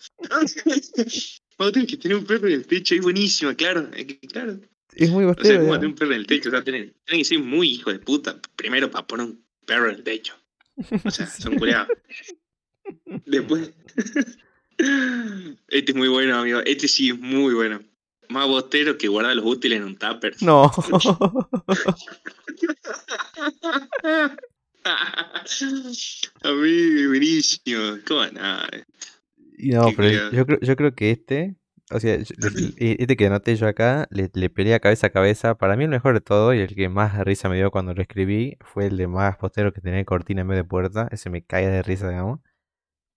A 1.57 1.71
tener 1.71 1.87
que 1.87 1.97
tener 1.97 2.17
un 2.17 2.25
perro 2.25 2.47
en 2.47 2.53
el 2.53 2.65
techo, 2.65 2.95
es 2.95 3.01
buenísima, 3.01 3.53
claro. 3.55 3.89
claro. 4.31 4.59
Es 4.93 5.09
muy 5.09 5.25
bostero. 5.25 5.61
O 5.61 5.65
sea, 5.65 5.73
tener 5.73 5.87
un 5.87 5.95
perro 5.95 6.13
en 6.13 6.19
el 6.19 6.27
techo, 6.27 6.49
o 6.49 6.51
sea, 6.51 6.63
tienen, 6.63 6.95
que 7.05 7.25
ser 7.25 7.39
muy 7.39 7.71
hijo 7.71 7.91
de 7.91 7.99
puta 7.99 8.39
primero 8.55 8.89
para 8.89 9.05
poner 9.05 9.25
un 9.27 9.43
perro 9.65 9.89
en 9.89 9.95
el 9.95 10.03
techo. 10.03 10.35
O 11.03 11.11
sea, 11.11 11.27
son 11.39 11.57
culiados. 11.57 11.89
Después. 13.25 13.73
este 15.67 15.91
es 15.91 15.95
muy 15.95 16.07
bueno, 16.07 16.37
amigo. 16.37 16.61
Este 16.65 16.87
sí 16.87 17.09
es 17.09 17.19
muy 17.19 17.53
bueno. 17.53 17.81
Más 18.29 18.47
bostero 18.47 18.97
que 18.97 19.07
guardar 19.07 19.35
los 19.35 19.45
útiles 19.45 19.79
en 19.79 19.85
un 19.85 19.97
tupper. 19.97 20.35
No. 20.41 20.71
A 26.43 26.51
mí, 26.51 27.07
buenísimo. 27.07 27.97
¿Cómo 28.07 28.25
nada? 28.27 28.67
No, 29.57 29.93
pero 29.93 30.09
yo 30.31 30.45
creo, 30.45 30.59
yo 30.61 30.75
creo 30.75 30.95
que 30.95 31.11
este 31.11 31.55
O 31.91 31.99
sea, 31.99 32.17
y- 32.17 32.75
este 33.01 33.15
que 33.17 33.27
anoté 33.27 33.55
yo 33.55 33.67
acá, 33.67 34.07
le, 34.11 34.29
le 34.33 34.49
peleé 34.49 34.79
cabeza 34.79 35.07
a 35.07 35.09
cabeza. 35.11 35.55
Para 35.57 35.75
mí 35.75 35.83
el 35.83 35.89
mejor 35.89 36.13
de 36.13 36.21
todo 36.21 36.53
y 36.53 36.59
el 36.59 36.75
que 36.75 36.87
más 36.89 37.17
risa 37.25 37.49
me 37.49 37.55
dio 37.57 37.71
cuando 37.71 37.93
lo 37.93 38.01
escribí 38.01 38.57
fue 38.61 38.87
el 38.87 38.97
de 38.97 39.07
más 39.07 39.37
bostero 39.39 39.73
que 39.73 39.81
tenía 39.81 40.03
cortina 40.05 40.41
en 40.41 40.47
vez 40.47 40.57
de 40.57 40.63
puerta. 40.63 41.07
Ese 41.11 41.29
me 41.29 41.43
cae 41.43 41.67
de 41.67 41.81
risa, 41.83 42.09
digamos. 42.09 42.39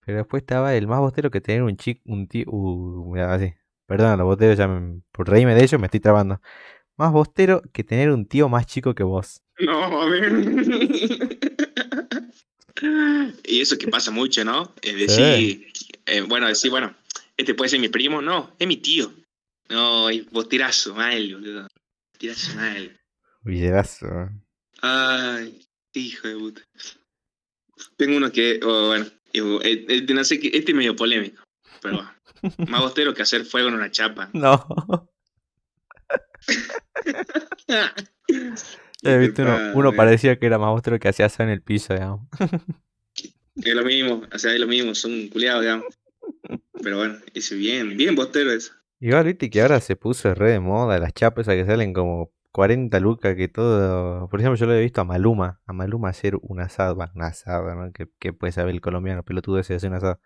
Pero 0.07 0.19
después 0.19 0.43
estaba 0.43 0.75
el 0.77 0.87
más 0.89 1.01
bostero 1.01 1.31
que 1.31 1.41
tenía 1.41 1.65
un 1.65 1.77
chico, 1.77 2.03
un 2.07 2.29
tío, 2.29 2.47
uh, 2.49 3.17
así. 3.19 3.55
Perdón, 3.87 4.19
los 4.19 4.27
bosteros 4.27 4.59
ya 4.59 4.69
me- 4.69 5.03
por 5.13 5.29
reírme 5.31 5.55
de 5.55 5.63
ellos 5.65 5.81
me 5.81 5.87
estoy 5.89 6.01
trabando. 6.01 6.41
Más 6.99 7.13
bostero 7.13 7.63
que 7.73 7.85
tener 7.85 8.11
un 8.11 8.27
tío 8.27 8.49
más 8.49 8.67
chico 8.67 8.95
que 8.95 9.03
vos. 9.03 9.41
No, 9.59 10.03
a 10.03 10.07
ver. 10.09 10.33
Y 13.45 13.61
eso 13.61 13.79
que 13.79 13.89
pasa 13.89 14.11
mucho, 14.11 14.45
¿no? 14.45 14.75
Es 14.83 14.97
decir, 14.97 15.67
eh, 16.07 16.21
bueno, 16.23 16.49
decir, 16.49 16.71
bueno, 16.71 16.95
este 17.37 17.55
puede 17.55 17.69
ser 17.69 17.81
mi 17.81 17.89
primo, 17.89 18.21
no, 18.23 18.55
es 18.59 18.67
mi 18.67 18.77
tío. 18.79 19.13
No, 19.69 20.11
y 20.11 20.23
vos 20.33 20.49
tirazo 20.49 20.95
mal, 20.95 21.33
boludo. 21.35 21.69
Tirazo 22.19 22.55
mal. 22.57 22.99
Villerazo. 23.43 24.07
Ay, 24.81 25.61
hijo 25.93 26.27
de 26.29 26.35
puta. 26.37 26.63
Tengo 27.97 28.17
uno 28.17 28.33
que, 28.33 28.59
oh, 28.65 28.89
bueno, 28.89 29.07
eh, 29.33 29.85
eh, 29.89 30.07
no 30.13 30.25
sé, 30.25 30.41
qué- 30.41 30.51
este 30.53 30.73
es 30.73 30.77
medio 30.77 30.97
polémico, 30.97 31.43
pero 31.81 31.97
bueno. 31.97 32.13
Más 32.69 32.81
bostero 32.81 33.15
que 33.15 33.23
hacer 33.23 33.45
fuego 33.45 33.69
en 33.69 33.75
una 33.75 33.91
chapa. 33.93 34.31
No. 34.33 34.67
Eh, 39.05 39.19
viste, 39.19 39.43
uno, 39.43 39.59
uno 39.75 39.93
parecía 39.93 40.39
que 40.39 40.47
era 40.47 40.59
más 40.59 40.71
bostero 40.71 41.01
que 41.01 41.09
hacía 41.09 41.27
asado 41.27 41.49
en 41.49 41.55
el 41.55 41.61
piso, 41.61 41.93
digamos. 41.93 42.21
Es 43.57 43.75
lo 43.75 43.85
mismo, 43.85 44.23
o 44.33 44.39
sea, 44.39 44.55
es 44.55 44.61
lo 44.61 44.67
mismo, 44.67 44.95
son 44.95 45.29
culiados, 45.29 45.63
digamos. 45.63 45.87
Pero 46.83 46.99
bueno, 46.99 47.17
ese 47.35 47.57
bien, 47.57 47.97
bien 47.97 48.15
bostero 48.15 48.53
eso. 48.53 48.73
Igual, 49.01 49.25
viste 49.25 49.51
que 49.51 49.61
ahora 49.61 49.81
se 49.81 49.97
puso 49.97 50.33
re 50.35 50.53
de 50.53 50.61
moda 50.61 50.99
las 50.99 51.13
chapas 51.13 51.49
esas 51.49 51.57
que 51.57 51.67
salen 51.67 51.93
como 51.93 52.33
40 52.53 53.01
lucas 53.01 53.35
que 53.35 53.49
todo. 53.49 54.29
Por 54.29 54.41
ejemplo, 54.41 54.57
yo 54.57 54.67
lo 54.67 54.75
he 54.75 54.81
visto 54.81 55.01
a 55.01 55.05
Maluma. 55.05 55.61
A 55.67 55.73
Maluma 55.73 56.11
hacer 56.11 56.37
un 56.41 56.61
asado. 56.61 56.97
Un 57.15 57.23
asado, 57.23 57.75
¿no? 57.75 57.93
Que, 57.93 58.09
que 58.19 58.33
puede 58.33 58.53
saber 58.53 58.75
el 58.75 58.81
colombiano, 58.81 59.25
pelotudo 59.25 59.59
ese 59.59 59.75
hacer 59.75 59.91
un 59.91 59.97
asado. 59.97 60.21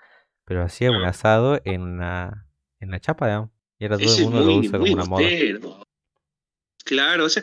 Pero 0.44 0.62
hacía 0.62 0.90
un 0.90 1.02
asado 1.04 1.60
en 1.64 1.82
una, 1.82 2.46
en 2.80 2.90
la 2.90 3.00
chapa, 3.00 3.26
digamos. 3.26 3.50
Y 3.78 3.84
ahora 3.84 3.98
todo 3.98 4.16
el 4.16 4.22
mundo 4.24 4.40
lo 4.44 4.56
usa 4.56 4.78
como 4.78 4.92
una 4.92 5.04
moda. 5.04 5.26
Claro, 6.86 7.24
o 7.26 7.28
sea, 7.28 7.42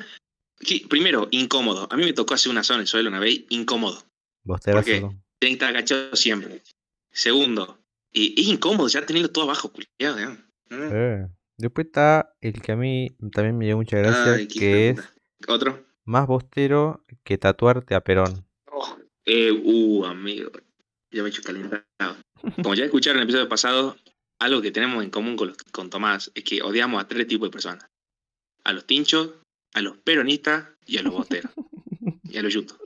que- 0.59 0.85
primero, 0.89 1.27
incómodo. 1.31 1.87
A 1.91 1.95
mí 1.97 2.03
me 2.05 2.13
tocó 2.13 2.33
hacer 2.33 2.51
un 2.51 2.57
asado 2.57 2.79
en 2.79 2.81
el 2.81 2.87
suelo 2.87 3.09
una 3.09 3.19
vez, 3.19 3.43
incómodo. 3.49 4.01
Bosterazo. 4.43 4.89
¿no? 5.01 5.09
Tienen 5.39 5.57
que 5.57 5.65
estar 5.65 5.69
agachados 5.69 6.19
siempre. 6.19 6.63
Segundo, 7.11 7.77
y 8.11 8.39
es 8.41 8.47
incómodo 8.47 8.87
ya 8.87 9.05
teniendo 9.05 9.29
todo 9.31 9.43
abajo, 9.43 9.71
culiado. 9.71 10.37
Eh. 10.71 11.27
Después 11.57 11.85
está 11.87 12.33
el 12.41 12.59
que 12.61 12.71
a 12.71 12.75
mí 12.75 13.15
también 13.31 13.57
me 13.57 13.65
dio 13.65 13.77
mucha 13.77 13.97
gracia, 13.97 14.33
Ay, 14.33 14.47
que 14.47 14.89
es. 14.89 14.99
Otro. 15.47 15.85
más 16.05 16.25
bostero 16.25 17.03
que 17.23 17.37
tatuarte 17.37 17.93
a 17.95 18.01
Perón. 18.01 18.45
Oh, 18.71 18.97
eh, 19.25 19.51
uh, 19.51 20.05
amigo. 20.05 20.49
Ya 21.11 21.21
me 21.21 21.29
he 21.29 21.31
hecho 21.31 21.43
calentado. 21.43 22.17
Como 22.61 22.73
ya 22.73 22.85
escucharon 22.85 23.17
en 23.17 23.23
el 23.23 23.29
episodio 23.29 23.47
pasado, 23.49 23.95
algo 24.39 24.61
que 24.61 24.71
tenemos 24.71 25.03
en 25.03 25.09
común 25.11 25.35
con, 25.35 25.49
los- 25.49 25.57
con 25.71 25.89
Tomás 25.89 26.31
es 26.33 26.43
que 26.43 26.61
odiamos 26.63 27.01
a 27.03 27.07
tres 27.07 27.27
tipos 27.27 27.47
de 27.49 27.51
personas. 27.51 27.85
A 28.63 28.73
los 28.73 28.85
tinchos, 28.85 29.31
a 29.73 29.81
los 29.81 29.97
peronistas 29.97 30.65
y 30.85 30.97
a 30.97 31.01
los 31.03 31.13
bosteros. 31.13 31.51
y 32.23 32.37
a 32.37 32.41
los 32.43 32.53
yutos. 32.53 32.77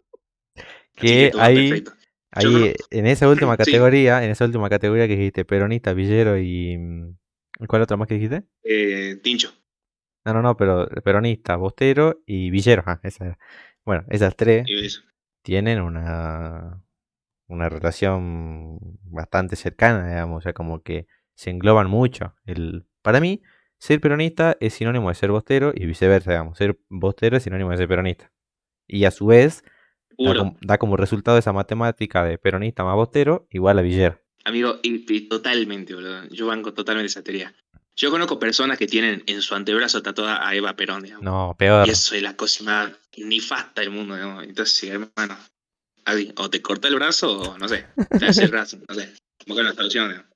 Así 0.55 0.71
Que 0.95 1.31
ahí, 1.39 1.69
perfecto. 1.69 1.93
ahí 2.31 2.43
Yo 2.45 2.51
no- 2.51 2.65
en 2.91 3.05
esa 3.07 3.29
última 3.29 3.55
Sí. 3.57 3.57
categoría, 3.57 4.23
en 4.23 4.31
esa 4.31 4.45
última 4.45 4.69
categoría 4.69 5.07
que 5.07 5.15
dijiste, 5.15 5.45
peronista, 5.45 5.93
villero 5.93 6.37
y... 6.37 6.77
mm, 6.77 7.17
¿Cuál 7.67 7.81
otra 7.83 7.97
más 7.97 8.07
que 8.07 8.15
dijiste? 8.15 8.43
Eh, 8.63 9.19
tincho. 9.23 9.51
No, 10.25 10.33
no, 10.33 10.41
no, 10.41 10.57
pero 10.57 10.87
peronista, 11.03 11.55
bostero 11.55 12.21
y 12.25 12.49
villero. 12.51 12.83
ah, 12.85 12.99
esa 13.03 13.25
era. 13.25 13.39
Bueno, 13.85 14.05
esas 14.09 14.35
tres 14.35 14.65
tienen 15.41 15.81
una, 15.81 16.83
una 17.47 17.69
relación 17.69 18.77
bastante 19.03 19.55
cercana, 19.55 20.07
digamos, 20.09 20.39
o 20.39 20.41
sea, 20.41 20.53
como 20.53 20.83
que 20.83 21.07
se 21.33 21.49
engloban 21.51 21.89
mucho. 21.89 22.35
El, 22.45 22.85
para 23.01 23.19
mí, 23.21 23.41
ser 23.79 23.99
peronista 24.01 24.57
es 24.59 24.73
sinónimo 24.73 25.09
de 25.09 25.15
ser 25.15 25.31
bostero 25.31 25.71
y 25.75 25.85
viceversa, 25.85 26.31
digamos, 26.31 26.57
ser 26.57 26.79
bostero 26.89 27.37
es 27.37 27.43
sinónimo 27.43 27.71
de 27.71 27.77
ser 27.77 27.87
peronista. 27.87 28.31
Y 28.87 29.05
a 29.05 29.11
su 29.11 29.27
vez, 29.27 29.63
da 30.17 30.35
como, 30.35 30.57
da 30.61 30.77
como 30.77 30.97
resultado 30.97 31.37
esa 31.37 31.53
matemática 31.53 32.23
de 32.23 32.37
peronista 32.37 32.83
más 32.83 32.95
bostero 32.95 33.47
igual 33.51 33.79
a 33.79 33.81
villero. 33.81 34.21
Amigo, 34.45 34.79
y, 34.81 35.11
y 35.13 35.27
totalmente, 35.27 35.93
boludo. 35.93 36.27
Yo 36.29 36.47
banco 36.47 36.73
totalmente 36.73 37.07
esa 37.07 37.21
teoría. 37.21 37.53
Yo 37.97 38.11
conozco 38.11 38.37
personas 38.37 38.77
que 38.77 38.85
tienen 38.85 39.23
en 39.25 39.41
su 39.41 39.55
antebrazo 39.55 40.03
tatuada 40.03 40.47
a 40.47 40.55
Eva 40.55 40.75
Perón, 40.75 41.01
digamos. 41.01 41.23
No, 41.23 41.55
peor. 41.57 41.87
Y 41.87 41.91
eso 41.91 42.15
es 42.15 42.21
la 42.21 42.35
cosa 42.35 42.63
más 42.63 42.91
nefasta 43.17 43.81
del 43.81 43.89
mundo, 43.89 44.13
digamos. 44.15 44.43
Entonces, 44.43 44.89
hermano, 44.89 45.35
o 46.37 46.49
te 46.49 46.61
corta 46.61 46.87
el 46.87 46.95
brazo 46.95 47.39
o 47.39 47.57
no 47.57 47.67
sé, 47.67 47.87
te 48.19 48.27
hace 48.27 48.43
el 48.43 48.51
brazo, 48.51 48.77
no 48.87 48.95
sé. 48.95 49.13
Busca 49.47 49.61
una 49.61 49.73
solución, 49.73 50.09
digamos. 50.09 50.31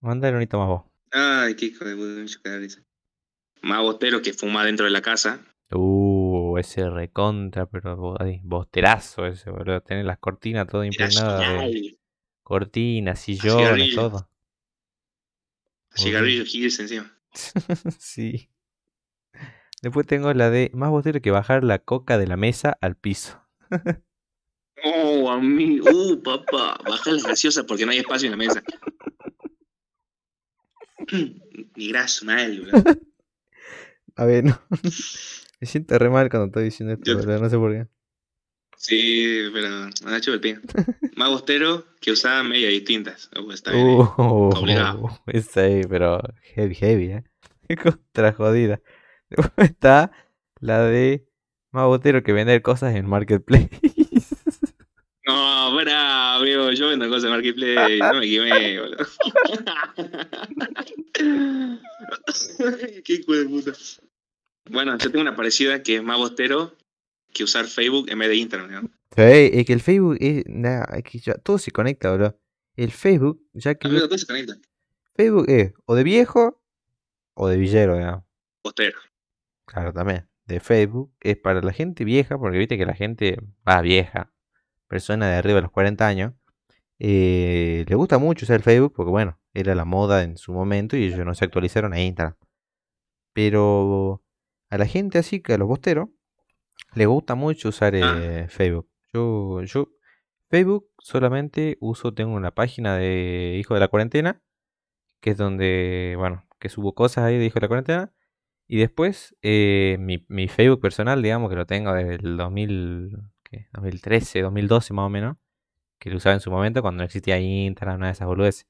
Manda 0.00 0.28
el 0.28 0.34
bonito 0.34 0.58
más 0.58 0.68
vos. 0.68 0.82
Ay, 1.16 1.54
qué 1.54 1.66
hijo 1.66 1.84
de 1.84 1.94
puta. 1.94 2.82
Más 3.62 3.82
bostero 3.82 4.20
que 4.20 4.32
fuma 4.32 4.64
dentro 4.64 4.84
de 4.84 4.90
la 4.90 5.00
casa. 5.00 5.40
Uh, 5.70 6.58
ese 6.58 6.90
recontra, 6.90 7.66
pero 7.66 8.20
ahí, 8.20 8.40
bosterazo 8.42 9.24
ese, 9.24 9.50
boludo. 9.50 9.80
Tener 9.80 10.04
las 10.04 10.18
cortinas 10.18 10.66
todo 10.66 10.82
Era 10.82 10.88
impregnadas 10.88 11.70
de 11.70 11.98
cortinas, 12.42 13.20
sillones, 13.20 13.94
todo. 13.94 14.28
Cigarrillo 15.94 16.42
Hills 16.42 16.80
encima. 16.80 17.16
sí. 17.98 18.50
Después 19.82 20.08
tengo 20.08 20.32
la 20.34 20.50
de 20.50 20.72
más 20.74 20.90
bostero 20.90 21.20
que 21.20 21.30
bajar 21.30 21.62
la 21.62 21.78
coca 21.78 22.18
de 22.18 22.26
la 22.26 22.36
mesa 22.36 22.76
al 22.80 22.96
piso. 22.96 23.40
Oh, 24.86 25.30
amigo. 25.30 25.88
Uh, 25.90 26.22
papá. 26.22 26.78
Baja 26.86 27.12
las 27.12 27.22
gaseosas 27.22 27.64
porque 27.64 27.86
no 27.86 27.92
hay 27.92 27.98
espacio 27.98 28.26
en 28.26 28.32
la 28.32 28.36
mesa. 28.36 28.62
Ni 31.76 31.88
graso, 31.88 32.24
mal, 32.24 32.60
boludo. 32.60 33.00
A 34.16 34.24
ver, 34.24 34.44
no. 34.44 34.60
Me 35.60 35.66
siento 35.66 35.98
re 35.98 36.10
mal 36.10 36.28
cuando 36.28 36.46
estoy 36.46 36.64
diciendo 36.64 36.94
esto, 36.94 37.04
Yo- 37.20 37.38
no 37.40 37.48
sé 37.50 37.56
por 37.56 37.72
qué. 37.72 37.86
Sí, 38.76 39.48
pero 39.52 39.88
me 40.04 40.16
hecho 40.16 40.34
el 40.34 40.40
pie. 40.40 40.58
Más 41.16 41.30
bostero 41.30 41.86
que 42.00 42.12
usaba 42.12 42.42
medias 42.42 42.70
distintas. 42.70 43.30
Uh, 43.34 43.50
está 43.52 43.72
bien, 43.72 43.86
eh. 43.86 43.94
Uh, 43.96 44.50
obligado. 44.54 45.22
esa 45.26 45.62
ahí, 45.62 45.82
pero 45.88 46.20
heavy, 46.54 46.74
heavy, 46.74 47.12
eh. 47.12 47.24
Contra 47.82 48.32
jodida. 48.32 48.82
Después 49.30 49.70
está 49.70 50.12
la 50.60 50.82
de 50.82 51.26
más 51.70 51.86
bostero 51.86 52.22
que 52.22 52.32
vender 52.34 52.60
cosas 52.60 52.94
en 52.94 53.06
Marketplace. 53.06 53.70
No, 55.26 55.72
pará, 55.74 56.36
amigo. 56.36 56.70
Yo 56.72 56.88
vendo 56.88 57.08
cosas 57.08 57.24
en 57.24 57.30
Marketplace. 57.30 57.98
No 57.98 58.20
me 58.20 58.28
quemé, 58.28 58.80
boludo. 58.80 59.04
Qué 63.04 63.12
hijo 63.14 63.32
de 63.32 63.46
puta. 63.46 63.72
Bueno, 64.70 64.96
yo 64.98 65.10
tengo 65.10 65.22
una 65.22 65.34
parecida 65.36 65.82
que 65.82 65.96
es 65.96 66.02
más 66.02 66.18
bostero 66.18 66.76
que 67.32 67.44
usar 67.44 67.64
Facebook 67.66 68.10
en 68.10 68.18
vez 68.18 68.28
de 68.28 68.36
Instagram, 68.36 68.70
¿no? 68.70 68.90
Es 69.16 69.66
que 69.66 69.72
el 69.72 69.80
Facebook 69.80 70.18
es, 70.20 70.44
nah, 70.46 70.84
es 70.96 71.04
que 71.04 71.18
ya 71.18 71.34
todo 71.34 71.58
se 71.58 71.70
conecta, 71.70 72.12
bro. 72.14 72.38
El 72.76 72.90
Facebook, 72.90 73.40
ya 73.52 73.74
que 73.76 73.88
Amigo, 73.88 74.08
todo 74.08 74.18
se 74.18 74.26
conecta. 74.26 74.56
Facebook 75.14 75.44
es 75.48 75.72
o 75.86 75.94
de 75.94 76.02
viejo 76.02 76.60
o 77.34 77.48
de 77.48 77.56
villero, 77.56 77.96
digamos. 77.96 78.24
Bostero. 78.62 78.98
Claro, 79.66 79.92
también. 79.92 80.28
De 80.46 80.60
Facebook 80.60 81.14
es 81.20 81.36
para 81.36 81.62
la 81.62 81.72
gente 81.72 82.04
vieja, 82.04 82.38
porque 82.38 82.58
viste 82.58 82.76
que 82.76 82.84
la 82.84 82.94
gente 82.94 83.38
va 83.66 83.80
vieja, 83.80 84.33
persona 84.88 85.28
de 85.30 85.36
arriba 85.36 85.56
de 85.56 85.62
los 85.62 85.70
40 85.72 86.06
años, 86.06 86.32
eh, 86.98 87.84
le 87.88 87.94
gusta 87.96 88.18
mucho 88.18 88.44
usar 88.46 88.56
el 88.56 88.62
Facebook 88.62 88.92
porque, 88.94 89.10
bueno, 89.10 89.40
era 89.52 89.74
la 89.74 89.84
moda 89.84 90.22
en 90.22 90.36
su 90.36 90.52
momento 90.52 90.96
y 90.96 91.04
ellos 91.04 91.24
no 91.24 91.34
se 91.34 91.44
actualizaron 91.44 91.92
a 91.92 92.00
Instagram. 92.00 92.36
Pero 93.32 94.22
a 94.70 94.78
la 94.78 94.86
gente 94.86 95.18
así, 95.18 95.40
que 95.40 95.54
a 95.54 95.58
los 95.58 95.68
bosteros, 95.68 96.08
le 96.94 97.06
gusta 97.06 97.34
mucho 97.34 97.68
usar 97.68 97.94
Ah. 97.96 98.18
eh, 98.20 98.46
Facebook. 98.48 98.88
Yo, 99.12 99.62
yo, 99.62 99.88
Facebook 100.50 100.88
solamente 100.98 101.76
uso, 101.80 102.14
tengo 102.14 102.34
una 102.34 102.52
página 102.52 102.96
de 102.96 103.56
Hijo 103.58 103.74
de 103.74 103.80
la 103.80 103.88
Cuarentena, 103.88 104.40
que 105.20 105.30
es 105.30 105.36
donde, 105.36 106.14
bueno, 106.18 106.46
que 106.60 106.68
subo 106.68 106.94
cosas 106.94 107.24
ahí 107.24 107.38
de 107.38 107.46
Hijo 107.46 107.54
de 107.54 107.60
la 107.62 107.68
Cuarentena. 107.68 108.12
Y 108.66 108.78
después, 108.78 109.36
eh, 109.42 109.96
mi, 110.00 110.24
mi 110.28 110.48
Facebook 110.48 110.80
personal, 110.80 111.22
digamos 111.22 111.50
que 111.50 111.56
lo 111.56 111.66
tengo 111.66 111.92
desde 111.92 112.14
el 112.14 112.36
2000, 112.36 113.16
¿qué? 113.58 113.68
2013, 113.72 114.42
2012 114.42 114.94
más 114.94 115.06
o 115.06 115.10
menos, 115.10 115.36
que 115.98 116.10
lo 116.10 116.16
usaba 116.16 116.34
en 116.34 116.40
su 116.40 116.50
momento 116.50 116.82
cuando 116.82 116.98
no 116.98 117.04
existía 117.04 117.38
Instagram, 117.38 118.00
nada 118.00 118.10
de 118.10 118.12
esas 118.14 118.26
boludeces. 118.26 118.66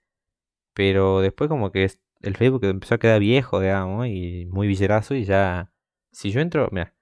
Pero 0.75 1.21
después 1.21 1.49
como 1.49 1.71
que 1.73 1.91
el 2.21 2.37
Facebook 2.37 2.65
empezó 2.65 2.97
a 2.97 2.99
quedar 2.99 3.21
viejo, 3.21 3.61
digamos, 3.61 4.07
y 4.09 4.47
muy 4.47 4.67
villerazo 4.67 5.15
y 5.15 5.25
ya... 5.25 5.71
Si 6.13 6.31
yo 6.31 6.41
entro, 6.41 6.69
mira, 6.71 6.95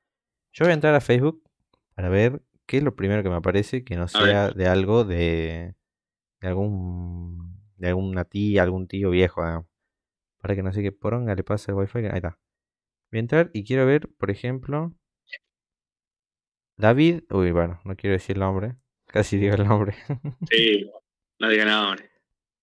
yo 0.53 0.65
voy 0.65 0.71
a 0.71 0.75
entrar 0.75 0.95
a 0.95 1.01
Facebook 1.01 1.43
para 1.95 2.09
ver 2.09 2.43
qué 2.67 2.79
es 2.79 2.83
lo 2.83 2.97
primero 2.97 3.23
que 3.23 3.29
me 3.29 3.37
aparece 3.37 3.85
que 3.85 3.97
no 3.97 4.09
sea 4.09 4.51
de 4.51 4.67
algo 4.67 5.05
de, 5.05 5.75
de 6.41 6.49
algún 6.49 7.53
de 7.77 7.89
alguna 7.89 8.25
tía, 8.25 8.63
algún 8.63 8.87
tío 8.87 9.11
viejo, 9.11 9.43
digamos. 9.43 9.67
Para 10.41 10.55
que 10.55 10.63
no 10.63 10.73
sé 10.73 10.83
qué 10.83 10.93
poronga 10.93 11.35
le 11.35 11.45
pase 11.45 11.73
el 11.73 11.77
wifi. 11.77 11.99
Ahí 11.99 12.17
está. 12.17 12.39
Voy 13.11 13.19
a 13.19 13.21
entrar 13.21 13.51
y 13.53 13.65
quiero 13.65 13.87
ver, 13.87 14.09
por 14.17 14.31
ejemplo. 14.31 14.95
David. 16.77 17.25
Uy, 17.31 17.53
bueno, 17.53 17.81
no 17.85 17.97
quiero 17.97 18.15
decir 18.15 18.37
el 18.37 18.41
nombre. 18.41 18.77
Casi 19.07 19.37
digo 19.37 19.55
el 19.55 19.65
nombre. 19.67 19.95
Sí, 20.51 20.91
no 21.39 21.49
diga 21.49 21.65
nada, 21.65 21.89
hombre. 21.91 22.11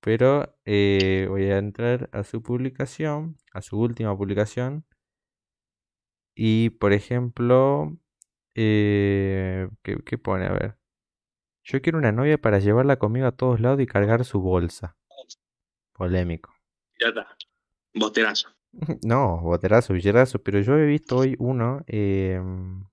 Pero 0.01 0.55
eh, 0.65 1.25
voy 1.29 1.45
a 1.51 1.57
entrar 1.57 2.09
a 2.13 2.23
su 2.23 2.41
publicación, 2.41 3.37
a 3.53 3.61
su 3.61 3.79
última 3.79 4.17
publicación. 4.17 4.85
Y 6.35 6.69
por 6.71 6.93
ejemplo, 6.93 7.97
eh, 8.55 9.67
¿qué, 9.83 9.97
qué 10.05 10.17
pone? 10.17 10.45
A 10.45 10.53
ver. 10.53 10.77
Yo 11.63 11.81
quiero 11.81 11.99
una 11.99 12.11
novia 12.11 12.39
para 12.39 12.59
llevarla 12.59 12.97
conmigo 12.97 13.27
a 13.27 13.33
todos 13.33 13.59
lados 13.59 13.81
y 13.81 13.85
cargar 13.85 14.25
su 14.25 14.39
bolsa. 14.41 14.97
Polémico. 15.93 16.53
Ya 16.99 17.09
está. 17.09 17.35
Bosterazo. 17.93 18.49
No, 19.03 19.41
boterazo, 19.41 19.93
villerazo, 19.93 20.39
pero 20.39 20.59
yo 20.61 20.77
he 20.77 20.85
visto 20.85 21.17
hoy 21.17 21.35
uno. 21.39 21.83
em, 21.87 22.83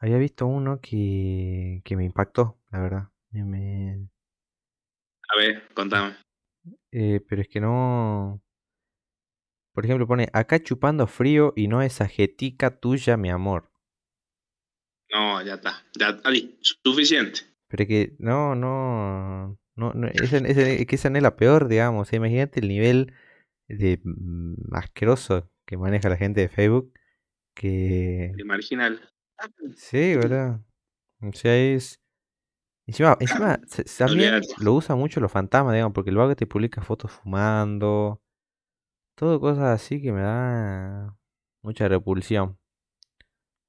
había 0.00 0.16
visto 0.18 0.46
uno 0.46 0.80
que, 0.80 1.82
que 1.84 1.96
me 1.96 2.04
impactó, 2.04 2.58
la 2.70 2.80
verdad. 2.80 3.08
Me- 3.30 4.08
A 5.32 5.36
ver, 5.38 5.68
contame. 5.74 6.16
eh, 6.90 7.20
pero 7.28 7.42
es 7.42 7.48
que 7.48 7.60
no. 7.60 8.42
Por 9.72 9.84
ejemplo, 9.84 10.06
pone 10.06 10.28
acá 10.32 10.60
chupando 10.62 11.06
frío 11.06 11.52
y 11.56 11.68
no 11.68 11.80
esa 11.82 12.08
jetica 12.08 12.80
tuya, 12.80 13.16
mi 13.16 13.30
amor. 13.30 13.70
No, 15.12 15.42
ya 15.42 15.54
está. 15.54 15.84
Ya 15.98 16.10
está. 16.10 16.28
Ahí, 16.28 16.58
suficiente. 16.60 17.40
Pero 17.68 17.82
es 17.84 17.88
que 17.88 18.16
no, 18.18 18.54
no. 18.54 19.58
No, 19.76 19.92
no 19.94 20.08
esa, 20.08 20.38
esa- 20.38 20.68
es 20.68 20.86
que 20.86 20.96
esa 20.96 21.08
no 21.10 21.16
es 21.16 21.22
la 21.22 21.36
peor, 21.36 21.68
digamos. 21.68 22.08
O 22.08 22.10
sea, 22.10 22.16
imagínate 22.16 22.60
el 22.60 22.68
nivel 22.68 23.14
de 23.68 24.00
mm, 24.04 24.74
asqueroso 24.74 25.50
que 25.66 25.76
maneja 25.76 26.08
la 26.08 26.16
gente 26.16 26.40
de 26.40 26.48
Facebook. 26.48 26.92
Que. 27.54 28.32
De 28.36 28.44
marginal. 28.44 29.09
Sí, 29.76 30.16
¿verdad? 30.16 30.60
O 31.22 31.32
sea, 31.32 31.56
es. 31.56 32.00
Encima, 32.86 33.16
encima 33.20 33.60
se- 33.66 33.84
también 33.98 34.40
lo 34.58 34.74
usan 34.74 34.98
mucho 34.98 35.20
los 35.20 35.30
fantasmas, 35.30 35.74
digamos, 35.74 35.92
porque 35.94 36.10
el 36.10 36.16
vago 36.16 36.34
te 36.34 36.46
publica 36.46 36.82
fotos 36.82 37.12
fumando. 37.12 38.20
Todo 39.16 39.38
cosas 39.38 39.64
así 39.80 40.00
que 40.02 40.12
me 40.12 40.22
da 40.22 41.16
mucha 41.62 41.86
repulsión. 41.88 42.58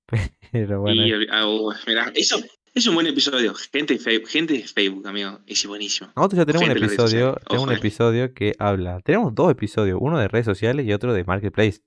Pero 0.52 0.82
bueno, 0.82 1.06
Y, 1.06 1.28
ah, 1.30 1.46
oh, 1.48 1.74
mira, 1.88 2.12
eso 2.16 2.38
es 2.74 2.88
un 2.88 2.96
buen 2.96 3.08
episodio. 3.08 3.54
Gente 3.54 3.94
de 3.96 4.00
Facebook, 4.00 4.30
gente 4.30 4.54
de 4.54 4.64
Facebook, 4.68 5.08
amigo. 5.08 5.40
Es 5.46 5.66
buenísimo. 5.68 6.12
nosotros 6.16 6.40
ya 6.40 6.46
tenemos 6.46 6.68
un 6.68 6.74
gente 6.74 6.86
episodio, 6.86 7.36
tenemos 7.48 7.68
un 7.68 7.74
episodio 7.74 8.34
que 8.34 8.54
habla. 8.60 9.02
Tenemos 9.02 9.36
dos 9.36 9.52
episodios, 9.52 10.00
uno 10.02 10.18
de 10.20 10.28
redes 10.28 10.46
sociales 10.46 10.86
y 10.86 10.94
otro 10.94 11.14
de 11.14 11.24
Marketplace. 11.24 11.82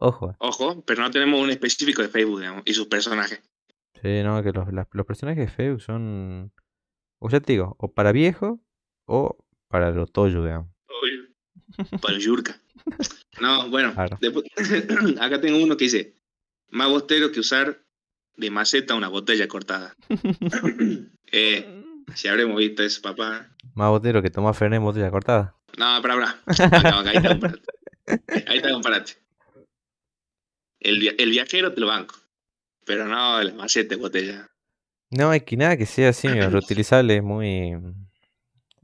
Ojo. 0.00 0.34
Ojo, 0.38 0.82
pero 0.86 1.02
no 1.02 1.10
tenemos 1.10 1.40
un 1.40 1.50
específico 1.50 2.02
de 2.02 2.08
Facebook, 2.08 2.40
digamos, 2.40 2.62
y 2.64 2.72
sus 2.74 2.86
personajes. 2.86 3.42
Sí, 4.00 4.22
no, 4.22 4.42
que 4.42 4.52
los, 4.52 4.72
las- 4.72 4.86
los 4.92 5.06
personajes 5.06 5.46
de 5.46 5.52
Facebook 5.52 5.82
son. 5.82 6.52
O 7.20 7.28
ya 7.28 7.40
te 7.40 7.52
digo, 7.52 7.74
o 7.78 7.92
para 7.92 8.12
viejo 8.12 8.60
o 9.06 9.36
para 9.68 9.90
lo 9.90 10.06
toyo, 10.06 10.44
digamos. 10.44 10.68
Para 12.00 12.14
el 12.14 12.20
Yurka. 12.20 12.60
No, 13.40 13.68
bueno, 13.70 13.92
después- 14.20 14.46
acá 15.20 15.40
tengo 15.40 15.62
uno 15.62 15.76
que 15.76 15.84
dice: 15.84 16.16
Más 16.70 16.88
bostero 16.88 17.30
que 17.30 17.38
usar 17.40 17.80
de 18.36 18.50
maceta 18.50 18.94
una 18.96 19.06
botella 19.08 19.46
cortada. 19.46 19.94
eh, 21.32 21.84
si 22.14 22.28
habremos 22.28 22.56
visto 22.56 22.82
eso, 22.82 23.00
papá. 23.02 23.48
Más 23.74 23.90
botero 23.90 24.22
que 24.22 24.30
toma 24.30 24.54
Fernet 24.54 24.78
en 24.78 24.84
botella 24.84 25.10
cortada. 25.10 25.54
No, 25.78 26.02
para, 26.02 26.14
para. 26.16 26.90
No, 26.90 26.98
ahí 27.10 27.16
está, 27.16 27.28
comparate. 27.30 27.62
Ahí 28.48 28.56
está, 28.56 28.70
comparate. 28.72 29.12
El, 30.80 30.98
via- 31.00 31.14
el 31.18 31.30
viajero 31.30 31.72
te 31.72 31.80
lo 31.80 31.86
banco. 31.86 32.14
Pero 32.84 33.06
no, 33.06 33.42
la 33.42 33.52
maceta 33.54 33.94
de 33.94 34.00
botella. 34.00 34.46
No, 35.10 35.32
es 35.32 35.42
que 35.42 35.56
nada 35.56 35.76
que 35.76 35.86
sea 35.86 36.10
así, 36.10 36.28
reutilizable 36.50 37.16
es 37.16 37.22
muy. 37.22 37.72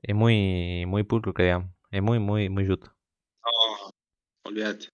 Es 0.02 0.14
muy. 0.14 0.84
Muy 0.86 1.02
pulcro, 1.04 1.32
que 1.34 1.44
digamos. 1.44 1.70
Es 1.90 2.02
muy, 2.02 2.18
muy, 2.18 2.48
muy 2.48 2.66
yuto. 2.66 2.92
No, 3.44 3.90
olvídate. 4.44 4.88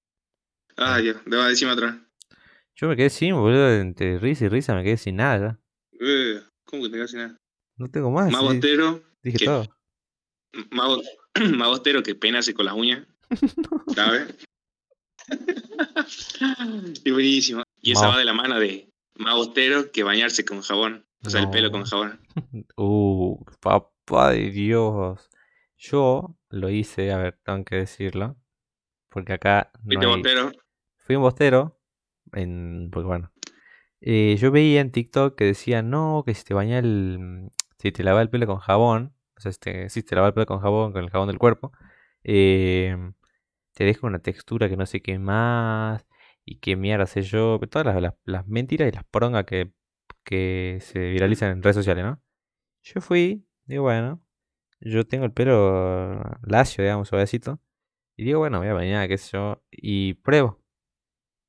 Ay, 0.77 1.05
Dios, 1.05 1.17
debo 1.27 1.43
decirme 1.45 1.75
vez. 1.75 1.95
Yo 2.77 2.89
me 2.89 2.97
quedé 2.97 3.11
sin, 3.11 3.35
boludo, 3.35 3.71
entre 3.75 4.19
risa 4.19 4.47
y 4.47 4.49
risa 4.49 4.75
me 4.75 4.83
quedé 4.83 4.97
sin 4.97 5.17
nada 5.17 5.39
ya. 5.39 5.59
Eh, 6.01 6.43
¿Cómo 6.65 6.85
que 6.85 6.89
te 6.89 6.95
quedas 6.97 7.11
sin 7.11 7.21
nada? 7.21 7.37
No 7.77 7.89
tengo 7.89 8.11
más. 8.11 8.31
Más 8.31 8.41
sí, 8.41 8.47
bostero, 8.47 9.03
dije 9.23 9.39
¿qué? 9.39 9.45
todo. 9.45 9.67
más, 10.71 10.87
bo- 10.89 11.03
más 11.57 11.69
bostero 11.69 12.03
que 12.03 12.15
penase 12.15 12.55
con 12.55 12.65
las 12.67 12.75
uñas. 12.75 13.07
¿Sabes? 13.95 14.35
y 17.05 17.11
buenísimo. 17.11 17.63
Y 17.81 17.93
esa 17.93 18.09
va 18.09 18.19
de 18.19 18.25
la 18.25 18.33
mano 18.33 18.59
de 18.59 18.93
más 19.17 19.35
bostero 19.35 19.91
que 19.93 20.03
bañarse 20.03 20.45
con 20.45 20.61
jabón. 20.63 21.07
O 21.25 21.31
sea, 21.31 21.41
el 21.43 21.51
pelo 21.51 21.71
con 21.71 21.85
jabón. 21.85 22.21
Uh, 22.77 23.45
papá 23.61 24.31
de 24.31 24.51
Dios. 24.51 25.29
Yo 25.77 26.37
lo 26.49 26.69
hice, 26.71 27.13
a 27.13 27.19
ver, 27.19 27.39
tengo 27.45 27.65
que 27.65 27.77
decirlo. 27.77 28.37
Porque 29.09 29.33
acá 29.35 29.71
no 29.83 29.89
¿Viste 29.89 30.07
hay- 30.07 30.13
bostero? 30.13 30.53
fui 30.97 31.17
un 31.17 31.23
bostero. 31.23 31.81
En, 32.33 32.91
porque 32.93 33.07
bueno. 33.09 33.33
eh, 34.01 34.37
yo 34.39 34.51
veía 34.53 34.81
en 34.81 34.93
TikTok 34.93 35.37
que 35.37 35.45
decía, 35.45 35.83
no, 35.83 36.23
que 36.25 36.35
si 36.35 36.45
te 36.45 36.55
bañas 36.55 36.85
el. 36.85 37.51
Si 37.79 37.93
te 37.93 38.05
lavas 38.05 38.23
el 38.23 38.31
pelo 38.31 38.47
con 38.47 38.59
jabón. 38.59 39.15
O 39.37 39.41
sea, 39.41 39.51
este, 39.51 39.89
si 39.91 40.03
te 40.03 40.15
lavas 40.15 40.29
el 40.29 40.35
pelo 40.35 40.47
con 40.47 40.61
jabón, 40.61 40.93
con 40.93 41.03
el 41.03 41.11
jabón 41.11 41.29
del 41.29 41.39
cuerpo. 41.39 41.73
eh, 42.25 42.97
te 43.75 43.85
deja 43.85 44.07
una 44.07 44.19
textura 44.21 44.69
que 44.69 44.77
no 44.77 44.87
sé 44.87 45.03
qué 45.03 45.19
más. 45.19 46.07
Y 46.45 46.57
que 46.61 46.77
mierda 46.77 47.07
sé 47.07 47.23
yo. 47.23 47.59
Todas 47.71 47.87
las, 47.87 48.03
las- 48.03 48.15
las 48.25 48.47
mentiras 48.49 48.89
y 48.89 48.93
las 48.93 49.05
porongas 49.05 49.45
que, 49.45 49.73
que 50.25 50.79
se 50.81 50.99
viralizan 51.11 51.53
en 51.53 51.63
redes 51.63 51.77
sociales, 51.77 52.05
¿no? 52.05 52.23
Yo 52.83 53.01
fui, 53.01 53.47
digo, 53.67 53.85
bueno. 53.85 54.23
Yo 54.81 55.07
tengo 55.07 55.25
el 55.27 55.33
pelo 55.33 56.23
lacio, 56.45 56.85
digamos, 56.85 57.09
suavecito. 57.09 57.61
Y 58.17 58.25
digo, 58.25 58.41
bueno, 58.41 58.59
voy 58.61 58.69
a 58.69 58.75
bañar, 58.75 59.09
qué 59.09 59.19
sé 59.19 59.33
yo. 59.35 59.63
Y 59.73 60.15
pruebo. 60.15 60.61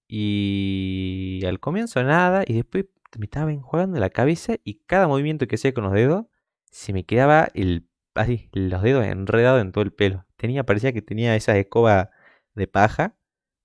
Y 0.07 1.41
al 1.47 1.59
comienzo 1.59 2.03
nada, 2.03 2.43
y 2.45 2.53
después 2.55 2.85
me 3.17 3.25
estaba 3.25 3.51
enjuagando 3.51 3.99
la 3.99 4.09
cabeza 4.09 4.55
y 4.63 4.79
cada 4.85 5.07
movimiento 5.07 5.47
que 5.47 5.55
hacía 5.55 5.73
con 5.73 5.85
los 5.85 5.93
dedos, 5.93 6.25
se 6.71 6.93
me 6.93 7.05
quedaba 7.05 7.47
el, 7.53 7.87
así, 8.15 8.49
los 8.53 8.81
dedos 8.81 9.05
enredados 9.05 9.61
en 9.61 9.71
todo 9.71 9.83
el 9.83 9.93
pelo. 9.93 10.25
Tenía, 10.41 10.63
parecía 10.63 10.91
que 10.91 11.03
tenía 11.03 11.35
esa 11.35 11.55
escoba 11.59 12.09
de 12.55 12.65
paja. 12.65 13.15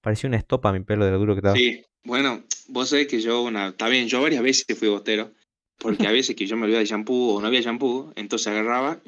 Parecía 0.02 0.28
una 0.28 0.36
estopa 0.36 0.72
mi 0.74 0.80
pelo 0.80 1.06
de 1.06 1.10
lo 1.10 1.18
duro 1.18 1.34
que 1.34 1.38
estaba. 1.38 1.56
Sí. 1.56 1.82
Bueno, 2.04 2.44
vos 2.68 2.90
sabés 2.90 3.06
que 3.08 3.18
yo, 3.22 3.40
una, 3.42 3.68
está 3.68 3.88
bien, 3.88 4.08
yo 4.08 4.20
varias 4.20 4.42
veces 4.42 4.66
fui 4.78 4.88
bostero. 4.88 5.32
Porque 5.78 6.06
a 6.06 6.12
veces 6.12 6.36
que 6.36 6.46
yo 6.46 6.54
me 6.56 6.64
olvidaba 6.64 6.80
de 6.80 6.86
shampoo 6.86 7.34
o 7.36 7.40
no 7.40 7.46
había 7.46 7.62
shampoo, 7.62 8.12
entonces 8.14 8.48
agarraba. 8.48 9.00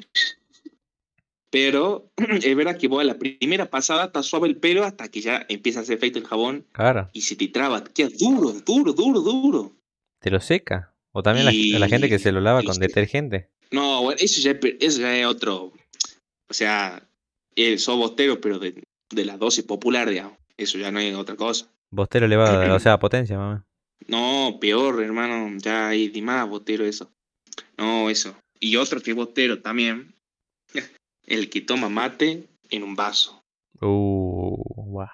Pero 1.51 2.11
es 2.43 2.55
verdad 2.55 2.75
que 2.77 2.87
vos 2.87 3.01
a 3.01 3.03
la 3.03 3.17
primera 3.19 3.69
pasada 3.69 4.05
está 4.05 4.23
suave 4.23 4.47
el 4.47 4.57
pelo 4.57 4.83
hasta 4.83 5.07
que 5.09 5.21
ya 5.21 5.45
empieza 5.47 5.79
a 5.79 5.83
hacer 5.83 5.97
efecto 5.97 6.17
el 6.19 6.25
jabón 6.25 6.65
Claro, 6.71 7.09
y 7.13 7.21
se 7.21 7.35
te 7.35 7.47
traba, 7.49 7.83
te 7.83 7.91
queda 7.91 8.09
duro, 8.19 8.51
duro, 8.65 8.93
duro, 8.93 9.19
duro. 9.21 9.75
te 10.19 10.31
lo 10.31 10.39
seca. 10.39 10.93
O 11.11 11.23
también 11.23 11.45
la, 11.45 11.79
la 11.79 11.87
gente 11.87 12.07
que 12.09 12.19
se 12.19 12.31
lo 12.31 12.39
lava 12.41 12.61
Y- 12.63 12.65
con 12.65 12.75
y- 12.75 12.79
detergente. 12.79 13.49
No, 13.71 14.01
bueno, 14.03 14.17
eso 14.19 14.41
ya, 14.41 14.57
eso 14.79 15.01
ya 15.01 15.15
es 15.17 15.25
otro. 15.25 15.73
O 16.49 16.53
sea, 16.53 17.07
el 17.65 17.79
sos 17.79 17.97
bostero, 17.97 18.39
pero 18.41 18.59
de, 18.59 18.83
de 19.09 19.25
la 19.25 19.37
dosis 19.37 19.63
popular, 19.63 20.09
digamos. 20.09 20.37
Eso 20.57 20.77
ya 20.77 20.91
no 20.91 20.99
es 20.99 21.15
otra 21.15 21.35
cosa. 21.35 21.71
Bostero 21.89 22.25
elevado, 22.25 22.73
o 22.75 22.79
sea, 22.79 22.99
potencia, 22.99 23.37
mamá. 23.37 23.65
No, 24.07 24.57
peor, 24.59 25.01
hermano. 25.03 25.57
Ya 25.57 25.89
hay 25.89 26.09
de 26.09 26.21
más 26.21 26.47
bostero 26.49 26.85
eso. 26.85 27.11
No, 27.77 28.09
eso. 28.09 28.35
Y 28.59 28.75
otro 28.75 29.01
que 29.01 29.11
es 29.11 29.15
bostero 29.15 29.61
también. 29.61 30.15
El 31.25 31.49
que 31.49 31.61
toma 31.61 31.89
mate 31.89 32.47
en 32.69 32.83
un 32.83 32.95
vaso. 32.95 33.43
Uh, 33.81 34.61
guau. 34.65 35.07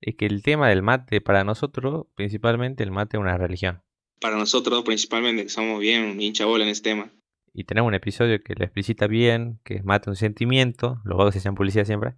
Es 0.00 0.16
que 0.16 0.24
el 0.24 0.42
tema 0.42 0.70
del 0.70 0.82
mate, 0.82 1.20
para 1.20 1.44
nosotros, 1.44 2.06
principalmente 2.14 2.82
el 2.82 2.90
mate 2.90 3.18
es 3.18 3.20
una 3.20 3.36
religión. 3.36 3.82
Para 4.18 4.36
nosotros, 4.36 4.82
principalmente, 4.82 5.42
que 5.42 5.50
somos 5.50 5.78
bien 5.78 6.20
hincha 6.20 6.46
bola 6.46 6.64
en 6.64 6.70
este 6.70 6.90
tema. 6.90 7.10
Y 7.52 7.64
tenemos 7.64 7.88
un 7.88 7.94
episodio 7.94 8.42
que 8.42 8.54
lo 8.54 8.64
explicita 8.64 9.06
bien, 9.06 9.58
que 9.64 9.74
es 9.74 9.84
mate 9.84 10.10
un 10.10 10.16
sentimiento, 10.16 11.00
los 11.04 11.18
vagos 11.18 11.34
se 11.34 11.40
llaman 11.40 11.56
policía 11.56 11.84
siempre. 11.84 12.14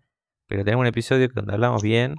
Pero 0.47 0.65
tenemos 0.65 0.83
un 0.83 0.89
episodio 0.89 1.29
donde 1.29 1.55
hablamos 1.55 1.83
bien 1.83 2.17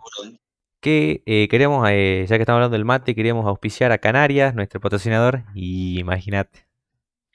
que 0.83 1.23
eh, 1.25 1.47
queremos, 1.49 1.87
eh, 1.89 2.25
ya 2.27 2.35
que 2.35 2.41
estamos 2.41 2.57
hablando 2.57 2.75
del 2.75 2.83
mate, 2.85 3.15
queríamos 3.15 3.45
auspiciar 3.45 3.93
a 3.93 3.99
Canarias, 3.99 4.53
nuestro 4.53 4.81
patrocinador, 4.81 5.43
y 5.55 5.97
imagínate. 5.99 6.65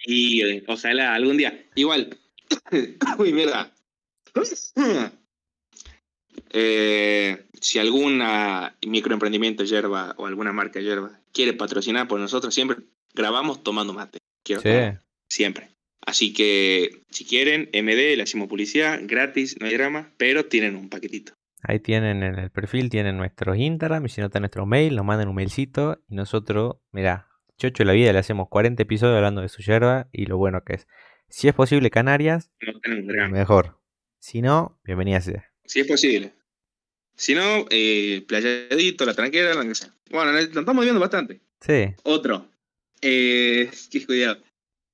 Y 0.05 0.43
eh, 0.43 0.65
ojalá 0.69 1.15
algún 1.15 1.39
día. 1.39 1.67
Igual. 1.75 2.19
Uy. 3.19 3.35
Eh, 6.51 7.47
si 7.61 7.79
alguna 7.79 8.75
microemprendimiento 8.87 9.65
yerba 9.65 10.15
o 10.17 10.27
alguna 10.27 10.53
marca 10.53 10.81
yerba 10.81 11.21
quiere 11.33 11.53
patrocinar 11.53 12.09
por 12.09 12.21
nosotros, 12.21 12.55
siempre 12.55 12.79
grabamos 13.13 13.63
tomando 13.63 13.93
mate. 13.93 14.19
Quiero 14.43 14.63
Sí. 14.63 14.99
Siempre. 15.29 15.71
Así 16.01 16.33
que 16.33 17.03
si 17.11 17.25
quieren, 17.25 17.69
MD, 17.73 18.17
le 18.17 18.23
hacemos 18.23 18.49
publicidad, 18.49 19.01
gratis, 19.03 19.57
no 19.61 19.67
hay 19.67 19.75
drama, 19.75 20.13
pero 20.17 20.47
tienen 20.47 20.75
un 20.77 20.89
paquetito. 20.89 21.35
Ahí 21.63 21.81
tienen 21.81 22.23
en 22.23 22.39
el 22.39 22.51
perfil, 22.51 22.89
tienen 22.89 23.17
nuestro 23.17 23.55
Instagram 23.55 24.07
y 24.07 24.09
si 24.09 24.21
no 24.21 24.29
está 24.29 24.39
nuestro 24.41 24.65
mail, 24.65 24.95
nos 24.97 25.05
mandan 25.05 25.29
un 25.29 25.35
mailcito 25.35 26.01
y 26.09 26.15
nosotros, 26.15 26.77
mira, 26.93 27.27
Chocho 27.59 27.83
de 27.83 27.87
la 27.87 27.93
vida 27.93 28.13
le 28.13 28.21
hacemos 28.21 28.49
40 28.49 28.81
episodios 28.85 29.17
hablando 29.17 29.41
de 29.41 29.49
su 29.49 29.63
yerba 29.63 30.09
y 30.13 30.27
lo 30.27 30.37
bueno 30.39 30.63
que 30.65 30.75
es. 30.75 30.87
Si 31.29 31.49
es 31.49 31.55
posible 31.55 31.91
Canarias, 31.91 32.53
No 32.61 32.79
tenemos 32.81 33.07
drama. 33.09 33.37
mejor. 33.37 33.81
Si 34.21 34.41
no, 34.41 34.79
bienvenida 34.85 35.21
sea. 35.21 35.51
Si 35.65 35.81
es 35.81 35.87
posible. 35.89 36.33
Si 37.17 37.35
no, 37.35 37.67
eh, 37.71 38.25
playadito, 38.29 39.05
la 39.05 39.15
tranquera, 39.15 39.55
lo 39.55 39.63
que 39.65 39.75
sea. 39.75 39.93
Bueno, 40.11 40.31
nos 40.31 40.43
estamos 40.45 40.85
viendo 40.85 41.01
bastante. 41.01 41.41
Sí, 41.61 41.93
Otro. 42.05 42.47
Eh, 43.03 43.69
qué 43.91 44.07
cuidado. 44.07 44.41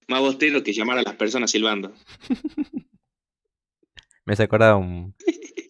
Más 0.09 0.21
bostero 0.21 0.63
que 0.63 0.73
llamar 0.73 0.99
a 0.99 1.03
las 1.03 1.15
personas 1.15 1.51
silbando. 1.51 1.93
me 4.25 4.33
hace 4.33 4.45
acordar 4.45 4.73
a 4.73 4.77
un, 4.77 5.15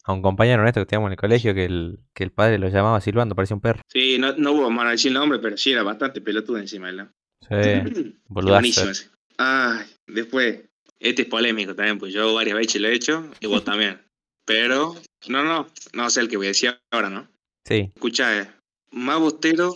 a 0.03 0.13
un 0.13 0.21
compañero 0.21 0.61
nuestro 0.61 0.83
que 0.83 0.89
teníamos 0.89 1.09
en 1.09 1.13
el 1.13 1.17
colegio 1.17 1.53
que 1.53 1.65
el, 1.65 1.99
que 2.13 2.23
el 2.23 2.31
padre 2.31 2.57
lo 2.57 2.69
llamaba 2.69 3.01
silbando, 3.01 3.35
parecía 3.35 3.55
un 3.55 3.61
perro. 3.61 3.81
Sí, 3.91 4.17
no, 4.19 4.33
no 4.37 4.51
hubo 4.53 4.81
a 4.81 4.91
decir 4.91 5.09
el 5.09 5.15
nombre, 5.15 5.39
pero 5.39 5.57
sí 5.57 5.71
era 5.71 5.83
bastante 5.83 6.21
pelotudo 6.21 6.57
encima, 6.57 6.91
¿verdad? 6.91 7.11
Sí, 7.41 8.17
boludazo. 8.27 8.55
Buenísimo 8.55 8.91
ese. 8.91 9.09
Ay, 9.37 9.85
después, 10.07 10.61
este 10.99 11.23
es 11.23 11.27
polémico 11.27 11.75
también, 11.75 11.97
pues 11.97 12.13
yo 12.13 12.33
varias 12.33 12.57
veces 12.57 12.81
lo 12.81 12.87
he 12.87 12.93
hecho 12.93 13.29
y 13.39 13.47
vos 13.47 13.63
también. 13.63 14.01
Pero, 14.45 14.95
no, 15.27 15.43
no, 15.43 15.67
no 15.93 16.09
sé 16.09 16.21
el 16.21 16.29
que 16.29 16.37
voy 16.37 16.45
a 16.45 16.49
decir 16.49 16.77
ahora, 16.91 17.09
¿no? 17.09 17.27
Sí. 17.65 17.91
Escucha, 17.95 18.41
eh, 18.41 18.47
más 18.91 19.19
bostero 19.19 19.73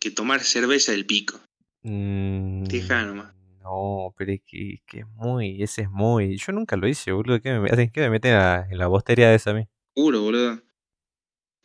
que 0.00 0.10
tomar 0.10 0.40
cerveza 0.40 0.90
del 0.90 1.06
pico. 1.06 1.40
Mm, 1.82 2.64
Deja 2.64 3.04
nomás. 3.04 3.32
No, 3.66 4.14
pero 4.16 4.30
es 4.32 4.42
que, 4.46 4.80
que 4.86 5.00
es 5.00 5.08
muy, 5.08 5.60
ese 5.60 5.82
es 5.82 5.90
muy. 5.90 6.36
Yo 6.36 6.52
nunca 6.52 6.76
lo 6.76 6.86
hice, 6.86 7.10
boludo. 7.10 7.40
¿Qué 7.40 7.52
me 7.58 7.68
hacen? 7.68 7.90
¿Qué 7.90 8.00
me 8.02 8.10
meten 8.10 8.34
a- 8.34 8.64
en 8.70 8.78
la 8.78 8.86
bostería 8.86 9.28
de 9.28 9.34
esa 9.34 9.50
a 9.50 9.54
mí? 9.54 9.66
Juro, 9.96 10.22
boludo. 10.22 10.60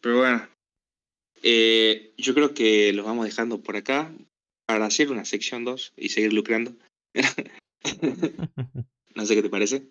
Pero 0.01 0.17
bueno, 0.17 0.47
eh, 1.43 2.13
yo 2.17 2.33
creo 2.33 2.55
que 2.55 2.91
los 2.93 3.05
vamos 3.05 3.25
dejando 3.25 3.61
por 3.61 3.75
acá 3.75 4.11
para 4.65 4.85
hacer 4.85 5.11
una 5.11 5.25
sección 5.25 5.63
2 5.63 5.93
y 5.95 6.09
seguir 6.09 6.33
lucrando. 6.33 6.71
no 9.15 9.25
sé 9.27 9.35
qué 9.35 9.43
te 9.43 9.49
parece. 9.49 9.87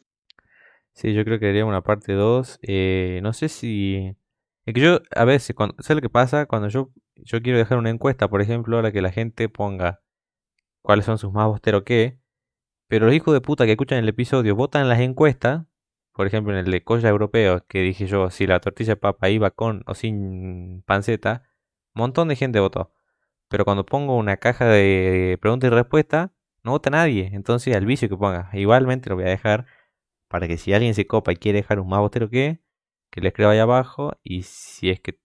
Sí, 0.95 1.15
yo 1.15 1.25
creo 1.25 1.39
que 1.39 1.49
haría 1.49 1.65
una 1.65 1.83
parte 1.83 2.13
2. 2.15 2.59
Eh, 2.63 3.21
no 3.23 3.33
sé 3.33 3.49
si. 3.49 4.17
Es 4.67 4.75
que 4.75 4.81
yo, 4.81 5.01
a 5.15 5.25
veces, 5.25 5.55
cuando, 5.55 5.77
¿sabes 5.79 6.03
lo 6.03 6.09
que 6.09 6.11
pasa? 6.13 6.47
Cuando 6.47 6.69
yo, 6.69 6.91
yo 7.15 7.41
quiero 7.41 7.59
dejar 7.59 7.79
una 7.79 7.91
encuesta, 7.91 8.27
por 8.29 8.43
ejemplo, 8.43 8.75
ahora 8.77 8.91
que 8.91 9.01
la 9.01 9.13
gente 9.13 9.49
ponga 9.49 10.01
cuáles 10.83 11.05
son 11.05 11.19
sus 11.19 11.33
más 11.33 11.47
bosteros 11.47 11.83
que. 11.85 12.19
Pero 12.89 13.07
los 13.07 13.15
hijos 13.15 13.35
de 13.35 13.41
puta 13.41 13.67
que 13.67 13.73
escuchan 13.73 13.99
el 13.99 14.09
episodio 14.09 14.57
votan 14.57 14.89
las 14.89 15.01
encuestas. 15.01 15.67
Por 16.13 16.27
ejemplo, 16.27 16.53
en 16.53 16.65
el 16.67 16.71
de 16.71 16.85
Colla 16.85 17.09
Europeo, 17.09 17.65
que 17.69 17.81
dije 17.81 18.07
yo, 18.07 18.31
si 18.31 18.47
la 18.47 18.61
tortilla 18.61 18.95
de 18.95 18.97
papa 18.97 19.31
iba 19.31 19.51
con 19.53 19.83
o 19.87 19.95
sin 19.95 20.83
panceta, 20.87 21.45
montón 21.95 22.29
de 22.29 22.37
gente 22.37 22.61
votó. 22.61 22.93
Pero 23.49 23.65
cuando 23.65 23.87
pongo 23.87 24.17
una 24.17 24.37
caja 24.39 24.67
de 24.67 25.39
preguntas 25.41 25.69
y 25.69 25.75
respuestas, 25.75 26.31
no 26.65 26.73
vota 26.73 26.91
nadie. 26.91 27.31
Entonces, 27.33 27.75
al 27.77 27.87
vicio 27.87 28.09
que 28.09 28.17
ponga. 28.17 28.51
Igualmente 28.55 29.11
lo 29.11 29.17
voy 29.17 29.25
a 29.25 29.29
dejar 29.29 29.67
para 30.29 30.49
que 30.49 30.59
si 30.59 30.73
alguien 30.73 30.95
se 30.95 31.07
copa 31.07 31.33
y 31.33 31.37
quiere 31.37 31.61
dejar 31.61 31.81
un 31.81 31.89
más 31.89 32.01
bostero 32.01 32.31
que, 32.31 32.61
que 33.11 33.21
le 33.21 33.29
escriba 33.29 33.53
ahí 33.53 33.59
abajo. 33.59 34.13
Y 34.23 34.43
si 34.45 34.91
es 34.91 35.01
que 35.01 35.21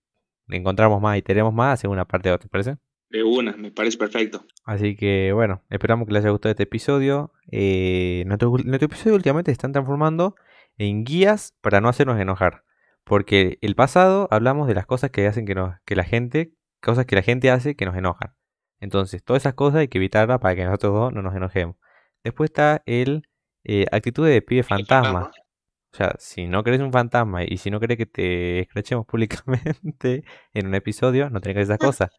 encontramos 0.49 1.01
más 1.01 1.17
y 1.17 1.21
tenemos 1.21 1.53
más, 1.53 1.73
hacemos 1.75 1.93
una 1.95 2.05
parte 2.05 2.29
de 2.29 2.35
otra, 2.35 2.43
¿te 2.47 2.49
parece? 2.49 2.77
De 3.15 3.23
una, 3.23 3.54
me 3.56 3.71
parece 3.71 3.97
perfecto. 3.97 4.43
Así 4.65 4.97
que 4.97 5.32
bueno, 5.32 5.63
esperamos 5.69 6.06
que 6.06 6.12
les 6.12 6.25
haya 6.25 6.32
gustado 6.32 6.51
este 6.51 6.63
episodio. 6.63 7.32
Eh, 7.49 8.25
nuestro, 8.28 8.49
nuestro 8.65 8.88
episodio 8.88 9.15
últimamente 9.15 9.51
se 9.51 9.54
están 9.54 9.71
transformando 9.71 10.36
en 10.78 11.06
guías 11.06 11.56
para 11.62 11.80
no 11.80 11.88
hacernos 11.88 12.19
enojar. 12.19 12.65
Porque 13.06 13.58
el 13.62 13.73
pasado 13.73 14.28
hablamos 14.32 14.67
de 14.67 14.73
las 14.73 14.86
cosas 14.86 15.12
que 15.12 15.25
hacen 15.28 15.45
que, 15.45 15.56
nos, 15.56 15.80
que 15.86 15.95
la 15.95 16.04
gente, 16.04 16.51
cosas 16.82 17.06
que 17.06 17.15
la 17.15 17.21
gente 17.21 17.49
hace 17.51 17.78
que 17.78 17.86
nos 17.86 17.95
enojan. 17.95 18.36
Entonces, 18.82 19.23
todas 19.23 19.43
esas 19.43 19.54
cosas 19.54 19.80
hay 19.80 19.88
que 19.88 19.97
evitarlas 19.97 20.41
para 20.41 20.54
que 20.58 20.65
nosotros 20.65 20.93
dos 20.93 21.13
no 21.13 21.21
nos 21.21 21.34
enojemos. 21.38 21.78
Después 22.21 22.49
está 22.49 22.84
el 22.86 23.30
eh, 23.63 23.86
actitud 23.93 24.28
de 24.28 24.41
pibe 24.41 24.63
fantasma. 24.63 25.32
O 25.93 25.95
sea, 25.95 26.15
si 26.19 26.47
no 26.47 26.65
querés 26.65 26.82
un 26.82 26.91
fantasma 26.91 27.45
y 27.45 27.56
si 27.60 27.71
no 27.71 27.80
querés 27.80 27.95
que 27.97 28.08
te 28.08 28.60
escrachemos 28.60 29.06
públicamente 29.08 30.25
en 30.54 30.67
un 30.67 30.75
episodio, 30.75 31.30
no 31.30 31.39
tenés 31.39 31.56
que 31.56 31.62
hacer 31.62 31.75
esas 31.75 31.80
cosas. 31.88 32.10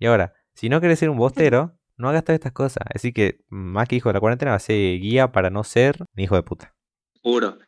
Y 0.00 0.06
ahora, 0.06 0.32
si 0.54 0.68
no 0.68 0.80
querés 0.80 0.98
ser 0.98 1.10
un 1.10 1.18
bostero, 1.18 1.78
no 1.96 2.08
hagas 2.08 2.24
todas 2.24 2.38
estas 2.38 2.52
cosas. 2.52 2.84
Así 2.94 3.12
que, 3.12 3.44
más 3.48 3.88
que 3.88 3.96
hijo 3.96 4.08
de 4.08 4.14
la 4.14 4.20
cuarentena, 4.20 4.52
va 4.52 4.56
a 4.56 4.60
ser 4.60 4.98
guía 4.98 5.32
para 5.32 5.50
no 5.50 5.64
ser 5.64 5.96
un 6.00 6.22
hijo 6.22 6.36
de 6.36 6.42
puta. 6.42 6.74
Juro. 7.22 7.58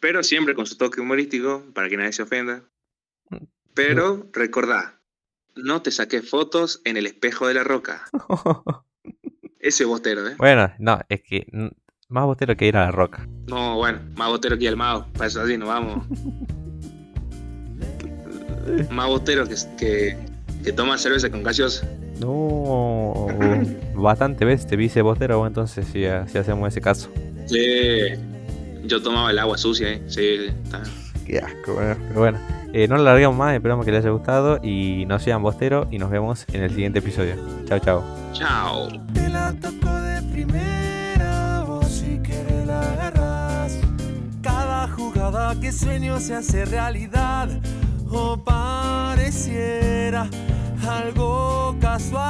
Pero 0.00 0.22
siempre 0.22 0.54
con 0.54 0.66
su 0.66 0.76
toque 0.76 1.00
humorístico, 1.00 1.64
para 1.74 1.88
que 1.88 1.96
nadie 1.96 2.12
se 2.12 2.22
ofenda. 2.22 2.64
Pero 3.74 4.28
recordá, 4.32 5.00
no 5.54 5.82
te 5.82 5.90
saques 5.90 6.28
fotos 6.28 6.80
en 6.84 6.96
el 6.96 7.06
espejo 7.06 7.46
de 7.46 7.54
la 7.54 7.64
roca. 7.64 8.04
Ese 9.58 9.84
es 9.84 9.88
bostero, 9.88 10.28
¿eh? 10.28 10.34
bueno, 10.38 10.72
no, 10.80 11.00
es 11.08 11.22
que 11.22 11.46
mm, 11.52 11.68
más 12.08 12.24
bostero 12.24 12.56
que 12.56 12.66
ir 12.66 12.76
a 12.76 12.86
la 12.86 12.90
roca. 12.90 13.28
No, 13.46 13.76
bueno, 13.76 14.00
más 14.16 14.28
bostero 14.28 14.58
que 14.58 14.66
el 14.66 14.76
mago. 14.76 15.06
Para 15.12 15.26
eso 15.26 15.40
así 15.40 15.56
nos 15.56 15.68
vamos. 15.68 16.06
más 18.90 19.08
bostero 19.08 19.46
que, 19.46 19.54
que, 19.78 20.18
que 20.64 20.72
toma 20.72 20.98
cerveza 20.98 21.30
con 21.30 21.42
gaseosa. 21.42 21.88
No, 22.20 23.26
bastante 23.94 24.44
veces 24.44 24.66
te 24.66 24.76
vi 24.76 24.86
ese 24.86 25.02
bostero, 25.02 25.38
bueno, 25.38 25.48
entonces 25.48 25.86
si, 25.86 26.04
si 26.30 26.38
hacemos 26.38 26.68
ese 26.68 26.80
caso. 26.80 27.10
Sí. 27.46 27.58
Yo 28.84 29.00
tomaba 29.02 29.30
el 29.30 29.38
agua 29.38 29.56
sucia, 29.58 29.92
¿eh? 29.92 30.02
Sí, 30.06 30.46
está. 30.64 30.82
Qué 31.24 31.38
asco, 31.38 31.74
bueno, 31.74 31.96
pero 32.08 32.20
bueno. 32.20 32.38
Eh, 32.72 32.88
no 32.88 32.96
lo 32.96 33.04
largamos 33.04 33.36
más, 33.36 33.54
esperamos 33.54 33.84
que 33.84 33.92
les 33.92 34.00
haya 34.00 34.10
gustado 34.10 34.58
y 34.62 35.04
no 35.06 35.18
sean 35.18 35.42
bosteros 35.42 35.88
y 35.90 35.98
nos 35.98 36.10
vemos 36.10 36.46
en 36.52 36.62
el 36.62 36.70
siguiente 36.70 37.00
episodio. 37.00 37.36
Chao, 37.66 37.78
chao. 37.78 38.02
Chao. 38.32 38.88
Te 39.12 39.28
la 39.28 39.52
tocó 39.60 39.94
de 39.94 40.22
primera, 40.32 41.64
vos 41.66 41.86
si 41.86 42.18
querés 42.18 42.66
la 42.66 42.80
agarrás. 42.80 43.78
Cada 44.40 44.88
jugada 44.88 45.54
que 45.60 45.70
sueño 45.70 46.18
se 46.18 46.34
hace 46.34 46.64
realidad 46.64 47.50
o 48.10 48.42
pareciera 48.42 50.28
algo 50.84 51.76
casual. 51.80 52.22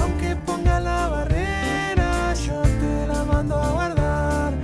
Aunque 0.00 0.36
ponga 0.46 0.80
la 0.80 1.08
barrera, 1.08 2.34
yo 2.34 2.62
te 2.62 3.06
la 3.06 3.24
mando 3.24 3.56
a 3.56 3.70
guardar. 3.70 4.54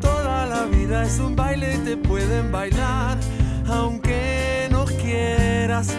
Toda 0.00 0.46
la 0.46 0.64
vida 0.66 1.04
es 1.04 1.18
un 1.18 1.34
baile 1.36 1.74
y 1.74 1.78
te 1.78 1.96
pueden 1.96 2.52
bailar, 2.52 3.18
aunque 3.68 4.68
no 4.70 4.84
quieras. 4.84 5.94